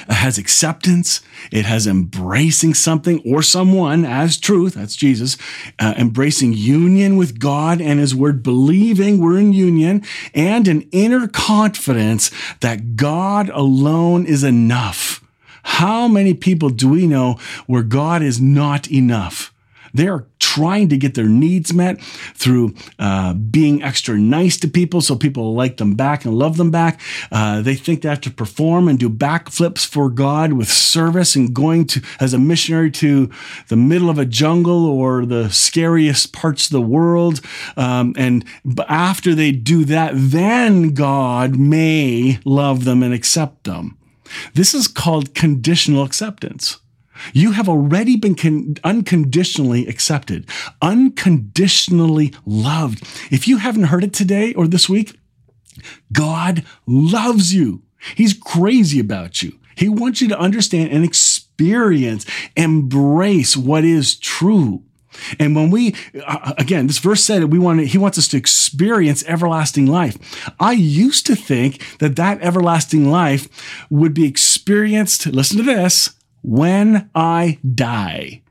Has 0.08 0.38
acceptance. 0.38 1.22
It 1.52 1.66
has 1.66 1.88
embracing 1.88 2.74
something 2.74 3.22
or 3.26 3.42
someone 3.42 4.06
as 4.06 4.38
truth. 4.38 4.74
That's 4.74 4.96
Jesus. 4.96 5.38
Uh, 5.78 5.94
embracing 5.98 6.54
union 6.54 7.18
with 7.18 7.40
God 7.40 7.82
and 7.82 8.00
His 8.00 8.16
Word, 8.16 8.44
believing 8.44 9.20
we're 9.20 9.40
in 9.40 9.54
union, 9.54 10.04
and 10.34 10.68
an 10.68 10.82
inner 10.92 11.28
confidence 11.28 12.32
that 12.60 12.96
God 12.96 13.50
alone 13.50 14.26
is 14.26 14.44
enough. 14.44 15.24
How 15.64 16.08
many 16.08 16.34
people 16.34 16.70
do 16.70 16.90
we 16.90 17.08
know 17.08 17.38
where 17.68 17.84
God 17.84 18.22
is 18.22 18.42
not 18.42 18.92
enough? 18.92 19.54
They 19.94 20.08
are 20.08 20.28
trying 20.40 20.90
to 20.90 20.98
get 20.98 21.14
their 21.14 21.28
needs 21.28 21.74
met 21.74 22.02
through 22.02 22.74
uh, 22.98 23.34
being 23.34 23.84
extra 23.84 24.18
nice 24.18 24.58
to 24.58 24.68
people 24.68 25.02
so 25.02 25.16
people 25.16 25.54
like 25.54 25.78
them 25.78 25.96
back 25.96 26.26
and 26.26 26.34
love 26.34 26.58
them 26.58 26.72
back. 26.72 27.00
Uh, 27.32 27.62
they 27.62 27.76
think 27.76 28.02
they 28.02 28.10
have 28.10 28.22
to 28.22 28.32
perform 28.32 28.88
and 28.88 28.98
do 28.98 29.10
backflips 29.10 29.86
for 29.86 30.10
God 30.10 30.54
with 30.54 30.70
service 30.70 31.36
and 31.36 31.54
going 31.54 31.86
to 31.88 32.02
as 32.20 32.34
a 32.34 32.40
missionary 32.40 32.92
to 32.92 33.30
the 33.68 33.76
middle 33.76 34.10
of 34.10 34.18
a 34.18 34.26
jungle 34.26 34.86
or 34.86 35.26
the 35.26 35.50
scariest 35.50 36.34
parts 36.34 36.66
of 36.66 36.72
the 36.72 36.82
world. 36.82 37.42
Um, 37.78 38.16
and 38.18 38.46
after 38.88 39.36
they 39.36 39.52
do 39.52 39.86
that, 39.86 40.12
then 40.16 40.94
God 40.94 41.58
may 41.58 42.40
love 42.46 42.86
them 42.86 43.04
and 43.04 43.14
accept 43.14 43.66
them. 43.66 43.98
This 44.54 44.74
is 44.74 44.88
called 44.88 45.34
conditional 45.36 46.04
acceptance. 46.04 46.80
You 47.34 47.52
have 47.52 47.70
already 47.70 48.16
been 48.16 48.36
con- 48.36 48.76
unconditionally 48.84 49.88
accepted, 49.88 50.48
unconditionally 50.82 52.34
loved. 52.46 53.02
If 53.32 53.48
you 53.48 53.58
haven't 53.58 53.86
heard 53.86 54.04
it 54.04 54.14
today 54.14 54.54
or 54.54 54.68
this 54.68 54.90
week, 54.90 55.18
God 56.12 56.66
loves 56.86 57.54
you. 57.54 57.84
He's 58.16 58.34
crazy 58.34 59.00
about 59.00 59.42
you. 59.42 59.60
He 59.76 59.90
wants 59.90 60.22
you 60.22 60.28
to 60.30 60.40
understand 60.40 60.92
and 60.92 61.06
experience, 61.06 62.26
embrace 62.56 63.56
what 63.56 63.86
is 63.86 64.18
true. 64.18 64.84
And 65.40 65.56
when 65.56 65.72
we, 65.72 65.96
uh, 66.26 66.54
again, 66.58 66.88
this 66.88 67.00
verse 67.00 67.24
said 67.24 67.42
that 67.42 67.48
we 67.48 67.60
want 67.60 67.80
to, 67.80 67.86
he 67.86 67.98
wants 67.98 68.18
us 68.18 68.28
to 68.30 68.38
experience 68.38 69.24
everlasting 69.26 69.86
life. 69.86 70.18
I 70.60 70.74
used 70.74 71.26
to 71.28 71.36
think 71.36 71.98
that 72.00 72.16
that 72.18 72.42
everlasting 72.42 73.10
life 73.10 73.48
would 73.90 74.14
be 74.14 74.26
experienced, 74.26 75.26
listen 75.28 75.58
to 75.58 75.64
this, 75.64 76.12
when 76.42 77.10
I 77.16 77.60
die. 77.76 78.42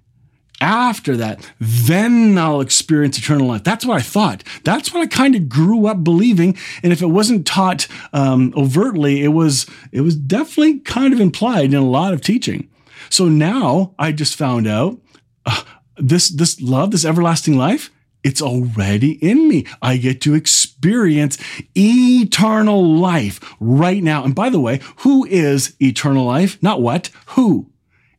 After 0.61 1.17
that, 1.19 1.49
then 1.61 2.37
I'll 2.37 2.61
experience 2.61 3.17
eternal 3.17 3.47
life. 3.47 3.63
That's 3.63 3.87
what 3.87 3.97
I 3.97 4.03
thought. 4.03 4.43
That's 4.65 4.93
what 4.93 5.03
I 5.03 5.07
kind 5.07 5.37
of 5.37 5.49
grew 5.49 5.87
up 5.87 6.03
believing. 6.03 6.57
And 6.83 6.93
if 6.93 7.01
it 7.01 7.07
wasn't 7.07 7.47
taught 7.47 7.87
um, 8.13 8.53
overtly, 8.57 9.23
it 9.23 9.29
was 9.29 9.67
it 9.93 10.01
was 10.01 10.17
definitely 10.17 10.81
kind 10.81 11.15
of 11.15 11.21
implied 11.21 11.67
in 11.67 11.77
a 11.77 11.85
lot 11.85 12.13
of 12.13 12.23
teaching. 12.23 12.69
So 13.09 13.29
now 13.29 13.95
I 14.01 14.11
just 14.11 14.35
found 14.35 14.67
out 14.67 14.99
uh, 15.47 15.63
this 15.97 16.29
this 16.29 16.61
love, 16.61 16.91
this 16.91 17.05
everlasting 17.05 17.57
life, 17.57 17.93
It's 18.25 18.43
already 18.43 19.13
in 19.13 19.49
me. 19.49 19.65
I 19.81 19.97
get 19.97 20.21
to 20.23 20.35
experience 20.35 21.39
eternal 21.77 22.85
life 22.85 23.39
right 23.61 24.03
now. 24.03 24.25
And 24.25 24.35
by 24.35 24.51
the 24.51 24.61
way, 24.61 24.81
who 24.99 25.25
is 25.27 25.77
eternal 25.81 26.25
life? 26.25 26.61
Not 26.63 26.83
what, 26.83 27.11
who? 27.29 27.71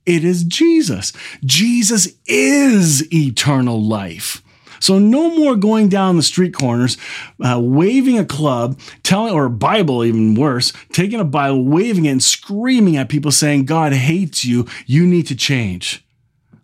It 0.10 0.24
is 0.24 0.44
Jesus. 0.44 1.14
Jesus 1.46 2.08
is 2.26 3.08
eternal 3.14 3.80
life. 3.80 4.42
So 4.80 4.98
no 4.98 5.38
more 5.38 5.56
going 5.56 5.88
down 5.88 6.16
the 6.16 6.24
street 6.24 6.52
corners, 6.52 6.98
uh, 7.44 7.60
waving 7.62 8.18
a 8.18 8.26
club, 8.26 8.80
telling 9.04 9.36
or 9.36 9.46
a 9.46 9.52
Bible, 9.52 10.04
even 10.04 10.34
worse, 10.34 10.74
taking 10.94 11.20
a 11.20 11.26
Bible, 11.26 11.64
waving 11.64 12.06
it, 12.06 12.12
and 12.12 12.24
screaming 12.24 12.98
at 12.98 13.08
people, 13.08 13.32
saying 13.32 13.66
God 13.66 13.94
hates 13.94 14.44
you. 14.44 14.66
You 14.88 15.06
need 15.06 15.28
to 15.28 15.36
change. 15.36 16.04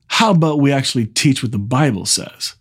How 0.08 0.32
about 0.32 0.60
we 0.60 0.72
actually 0.72 1.06
teach 1.06 1.44
what 1.44 1.52
the 1.52 1.60
Bible 1.60 2.08
says? 2.08 2.56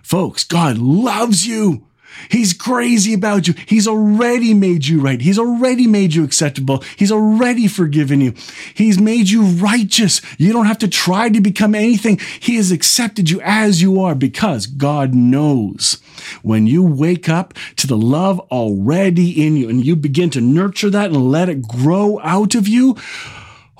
Folks, 0.00 0.44
God 0.44 0.78
loves 0.78 1.44
you. 1.44 1.88
He's 2.30 2.52
crazy 2.52 3.14
about 3.14 3.48
you. 3.48 3.54
He's 3.66 3.88
already 3.88 4.54
made 4.54 4.86
you 4.86 5.00
right. 5.00 5.20
He's 5.20 5.38
already 5.38 5.86
made 5.86 6.14
you 6.14 6.24
acceptable. 6.24 6.82
He's 6.96 7.12
already 7.12 7.66
forgiven 7.66 8.20
you. 8.20 8.34
He's 8.74 9.00
made 9.00 9.28
you 9.28 9.42
righteous. 9.42 10.20
You 10.38 10.52
don't 10.52 10.66
have 10.66 10.78
to 10.78 10.88
try 10.88 11.28
to 11.28 11.40
become 11.40 11.74
anything. 11.74 12.18
He 12.40 12.56
has 12.56 12.70
accepted 12.70 13.30
you 13.30 13.40
as 13.42 13.82
you 13.82 14.00
are 14.00 14.14
because 14.14 14.66
God 14.66 15.14
knows 15.14 16.00
when 16.42 16.66
you 16.66 16.82
wake 16.82 17.28
up 17.28 17.54
to 17.76 17.86
the 17.86 17.96
love 17.96 18.40
already 18.50 19.46
in 19.46 19.56
you 19.56 19.68
and 19.68 19.84
you 19.84 19.96
begin 19.96 20.30
to 20.30 20.40
nurture 20.40 20.90
that 20.90 21.10
and 21.10 21.30
let 21.30 21.48
it 21.48 21.66
grow 21.66 22.20
out 22.22 22.54
of 22.54 22.68
you. 22.68 22.96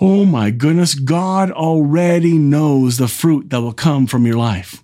Oh 0.00 0.24
my 0.24 0.50
goodness, 0.50 0.94
God 0.94 1.50
already 1.50 2.38
knows 2.38 2.96
the 2.96 3.08
fruit 3.08 3.50
that 3.50 3.60
will 3.60 3.74
come 3.74 4.06
from 4.06 4.24
your 4.26 4.36
life. 4.36 4.82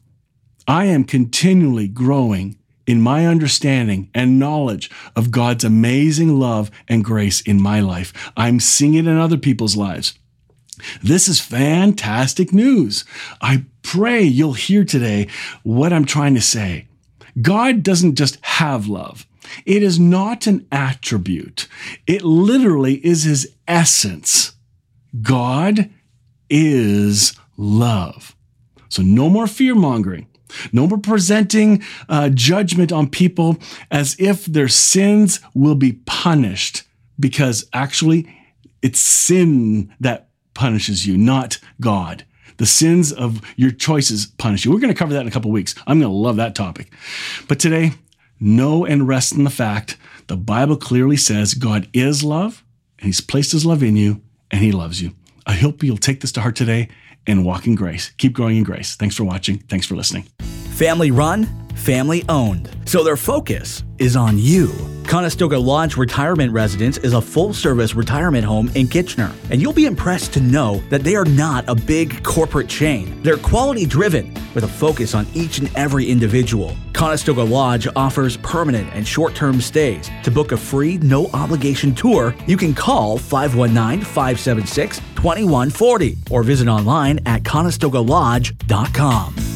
I 0.69 0.87
am 0.87 1.05
continually 1.05 1.89
growing 1.89 2.59
in 2.87 3.01
my 3.01 3.27
understanding 3.27 4.11
and 4.15 4.39
knowledge 4.39 4.91
of 5.15 5.31
God's 5.31 5.65
amazing 5.65 6.39
love 6.39 6.71
and 6.89 7.05
grace 7.05 7.41
in 7.41 7.61
my 7.61 7.81
life. 7.81 8.13
I'm 8.37 8.61
seeing 8.61 8.95
it 8.95 9.07
in 9.07 9.19
other 9.19 9.39
people's 9.39 9.77
lives. 9.77 10.19
This 11.03 11.29
is 11.29 11.41
fantastic 11.41 12.53
news. 12.53 13.05
I 13.41 13.65
pray 13.83 14.23
you'll 14.23 14.53
hear 14.53 14.85
today 14.85 15.29
what 15.63 15.93
I'm 15.93 16.05
trying 16.05 16.35
to 16.35 16.41
say. 16.41 16.87
God 17.41 17.83
doesn't 17.83 18.17
just 18.17 18.39
have 18.43 18.89
love. 18.89 19.27
It 19.65 19.83
is 19.83 19.99
not 19.99 20.47
an 20.47 20.67
attribute. 20.73 21.69
It 22.07 22.23
literally 22.23 23.05
is 23.07 23.23
his 23.25 23.53
essence. 23.69 24.53
God 25.23 25.91
is 26.51 27.35
love. 27.57 28.35
So 28.89 29.03
no 29.03 29.29
more 29.29 29.47
fear 29.47 29.75
mongering. 29.75 30.27
No 30.73 30.87
more 30.87 30.99
presenting 30.99 31.83
uh, 32.09 32.29
judgment 32.31 32.93
on 32.93 33.09
people 33.09 33.59
as 33.91 34.17
if 34.19 34.47
their 34.47 34.69
sins 34.69 35.41
will 35.55 35.75
be 35.75 35.95
punished, 36.07 36.83
because 37.19 37.69
actually 37.73 38.33
it's 38.83 39.01
sin 39.01 39.93
that 40.01 40.29
punishes 40.55 41.07
you, 41.07 41.17
not 41.17 41.59
God. 41.81 42.25
The 42.59 42.67
sins 42.67 43.13
of 43.13 43.43
your 43.57 43.71
choices 43.71 44.27
punish 44.27 44.65
you. 44.65 44.73
We're 44.73 44.81
going 44.81 44.93
to 44.93 44.99
cover 44.99 45.13
that 45.13 45.21
in 45.21 45.29
a 45.29 45.33
couple 45.33 45.51
weeks. 45.51 45.75
I'm 45.87 46.01
going 46.01 46.11
to 46.11 46.17
love 46.17 46.37
that 46.37 46.55
topic. 46.55 46.91
But 47.49 47.59
today, 47.59 47.93
know 48.41 48.87
and 48.87 49.07
rest 49.07 49.33
in 49.33 49.45
the 49.45 49.51
fact 49.51 49.99
the 50.27 50.37
Bible 50.37 50.77
clearly 50.77 51.17
says 51.17 51.55
God 51.55 51.89
is 51.93 52.25
love, 52.25 52.65
and 52.99 53.07
He's 53.07 53.21
placed 53.21 53.53
His 53.53 53.67
love 53.67 53.83
in 53.83 53.97
you, 53.97 54.23
and 54.51 54.63
He 54.63 54.73
loves 54.73 55.03
you. 55.03 55.15
I 55.47 55.53
hope 55.53 55.83
you'll 55.83 55.97
take 55.97 56.21
this 56.21 56.33
to 56.33 56.41
heart 56.41 56.57
today 56.57 56.89
and 57.27 57.45
walk 57.45 57.67
in 57.67 57.77
grace. 57.77 58.11
Keep 58.19 58.33
growing 58.33 58.57
in 58.57 58.65
grace. 58.65 58.97
Thanks 58.97 59.15
for 59.15 59.25
watching. 59.25 59.59
Thanks 59.59 59.87
for 59.87 59.95
listening. 59.95 60.25
Family 60.75 61.11
run, 61.11 61.45
family 61.77 62.25
owned. 62.29 62.69
So 62.85 63.05
their 63.05 63.17
focus 63.17 63.85
is 63.99 64.17
on 64.17 64.39
you. 64.39 64.73
Conestoga 65.07 65.57
Lodge 65.57 65.97
Retirement 65.97 66.53
Residence 66.53 66.99
is 66.99 67.13
a 67.13 67.21
full 67.21 67.55
service 67.55 67.95
retirement 67.95 68.45
home 68.45 68.69
in 68.75 68.89
Kitchener, 68.89 69.33
and 69.51 69.63
you'll 69.63 69.73
be 69.73 69.87
impressed 69.87 70.33
to 70.33 70.41
know 70.41 70.83
that 70.91 71.05
they 71.05 71.15
are 71.15 71.25
not 71.25 71.65
a 71.69 71.77
big 71.77 72.25
corporate 72.25 72.69
chain. 72.69 73.23
They're 73.23 73.37
quality 73.37 73.87
driven 73.87 74.35
with 74.53 74.65
a 74.65 74.69
focus 74.69 75.15
on 75.15 75.27
each 75.33 75.59
and 75.59 75.71
every 75.77 76.07
individual. 76.07 76.77
Conestoga 76.93 77.43
Lodge 77.43 77.87
offers 77.95 78.37
permanent 78.39 78.89
and 78.95 79.07
short 79.07 79.37
term 79.37 79.61
stays. 79.61 80.11
To 80.25 80.31
book 80.33 80.51
a 80.51 80.57
free, 80.57 80.99
no 80.99 81.27
obligation 81.29 81.95
tour, 81.95 82.35
you 82.49 82.57
can 82.57 82.75
call 82.75 83.17
519 83.17 84.05
576 84.05 85.01
2140 85.27 86.19
or 86.31 86.45
visit 86.45 86.69
online 86.69 87.19
at 87.27 87.43
conestogalodge.com. 87.43 89.56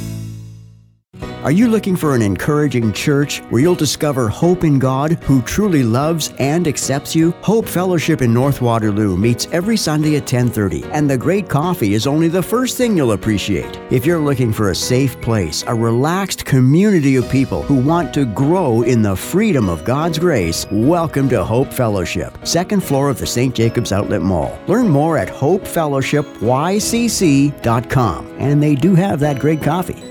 Are 1.42 1.50
you 1.50 1.68
looking 1.68 1.96
for 1.96 2.14
an 2.14 2.20
encouraging 2.20 2.92
church 2.92 3.38
where 3.48 3.62
you'll 3.62 3.74
discover 3.74 4.28
hope 4.28 4.62
in 4.62 4.78
God 4.78 5.12
who 5.22 5.40
truly 5.40 5.82
loves 5.82 6.34
and 6.38 6.68
accepts 6.68 7.16
you? 7.16 7.30
Hope 7.40 7.66
Fellowship 7.66 8.20
in 8.20 8.34
North 8.34 8.60
Waterloo 8.60 9.16
meets 9.16 9.48
every 9.50 9.78
Sunday 9.78 10.16
at 10.16 10.26
10:30, 10.26 10.84
and 10.92 11.08
the 11.08 11.16
great 11.16 11.48
coffee 11.48 11.94
is 11.94 12.06
only 12.06 12.28
the 12.28 12.42
first 12.42 12.76
thing 12.76 12.94
you'll 12.94 13.12
appreciate. 13.12 13.80
If 13.90 14.04
you're 14.04 14.20
looking 14.20 14.52
for 14.52 14.68
a 14.68 14.74
safe 14.74 15.18
place, 15.22 15.64
a 15.66 15.74
relaxed 15.74 16.44
community 16.44 17.16
of 17.16 17.26
people 17.30 17.62
who 17.62 17.76
want 17.76 18.12
to 18.12 18.26
grow 18.26 18.82
in 18.82 19.00
the 19.00 19.16
freedom 19.16 19.70
of 19.70 19.82
God's 19.82 20.18
grace, 20.18 20.66
welcome 20.70 21.30
to 21.30 21.42
Hope 21.42 21.72
Fellowship, 21.72 22.36
second 22.42 22.84
floor 22.84 23.08
of 23.08 23.18
the 23.18 23.26
St. 23.26 23.54
Jacobs 23.54 23.92
Outlet 23.92 24.20
Mall. 24.20 24.58
Learn 24.66 24.90
more 24.90 25.16
at 25.16 25.28
hopefellowshipycc.com, 25.28 28.26
and 28.38 28.62
they 28.62 28.74
do 28.74 28.94
have 28.94 29.20
that 29.20 29.38
great 29.38 29.62
coffee. 29.62 30.04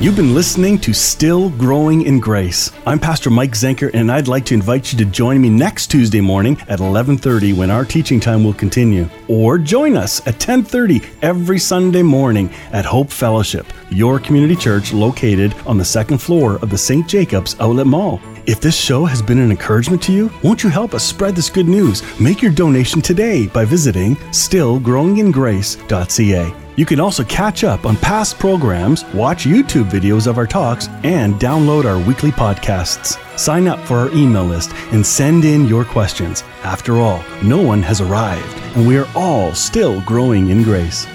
You've 0.00 0.16
been 0.16 0.32
listening 0.32 0.78
to 0.78 0.94
Still 0.94 1.50
Growing 1.50 2.00
in 2.06 2.20
Grace. 2.20 2.72
I'm 2.86 2.98
Pastor 2.98 3.28
Mike 3.28 3.52
Zenker 3.52 3.90
and 3.92 4.10
I'd 4.10 4.28
like 4.28 4.46
to 4.46 4.54
invite 4.54 4.90
you 4.90 4.98
to 4.98 5.04
join 5.04 5.38
me 5.42 5.50
next 5.50 5.88
Tuesday 5.88 6.22
morning 6.22 6.56
at 6.68 6.78
11:30 6.78 7.52
when 7.52 7.70
our 7.70 7.84
teaching 7.84 8.18
time 8.18 8.42
will 8.42 8.54
continue. 8.54 9.10
Or 9.28 9.58
join 9.58 9.98
us 9.98 10.26
at 10.26 10.38
10:30 10.40 11.02
every 11.20 11.58
Sunday 11.58 12.02
morning 12.02 12.48
at 12.72 12.86
Hope 12.86 13.10
Fellowship, 13.10 13.66
your 13.90 14.18
community 14.18 14.56
church 14.56 14.94
located 14.94 15.54
on 15.66 15.76
the 15.76 15.84
second 15.84 16.16
floor 16.16 16.58
of 16.62 16.70
the 16.70 16.78
St. 16.78 17.06
Jacobs 17.06 17.54
Outlet 17.60 17.86
Mall. 17.86 18.22
If 18.50 18.60
this 18.60 18.76
show 18.76 19.04
has 19.04 19.22
been 19.22 19.38
an 19.38 19.52
encouragement 19.52 20.02
to 20.02 20.12
you, 20.12 20.28
won't 20.42 20.64
you 20.64 20.70
help 20.70 20.92
us 20.92 21.04
spread 21.04 21.36
this 21.36 21.48
good 21.48 21.68
news? 21.68 22.02
Make 22.18 22.42
your 22.42 22.50
donation 22.50 23.00
today 23.00 23.46
by 23.46 23.64
visiting 23.64 24.16
stillgrowingingrace.ca. 24.16 26.54
You 26.74 26.84
can 26.84 26.98
also 26.98 27.22
catch 27.22 27.62
up 27.62 27.86
on 27.86 27.96
past 27.98 28.40
programs, 28.40 29.04
watch 29.14 29.44
YouTube 29.44 29.88
videos 29.88 30.26
of 30.26 30.36
our 30.36 30.48
talks, 30.48 30.88
and 31.04 31.34
download 31.34 31.84
our 31.84 32.04
weekly 32.04 32.32
podcasts. 32.32 33.16
Sign 33.38 33.68
up 33.68 33.78
for 33.86 33.98
our 33.98 34.10
email 34.10 34.46
list 34.46 34.72
and 34.90 35.06
send 35.06 35.44
in 35.44 35.68
your 35.68 35.84
questions. 35.84 36.42
After 36.64 36.96
all, 36.96 37.22
no 37.44 37.62
one 37.62 37.84
has 37.84 38.00
arrived, 38.00 38.52
and 38.74 38.84
we 38.84 38.98
are 38.98 39.06
all 39.14 39.54
still 39.54 40.00
growing 40.00 40.48
in 40.48 40.64
grace. 40.64 41.06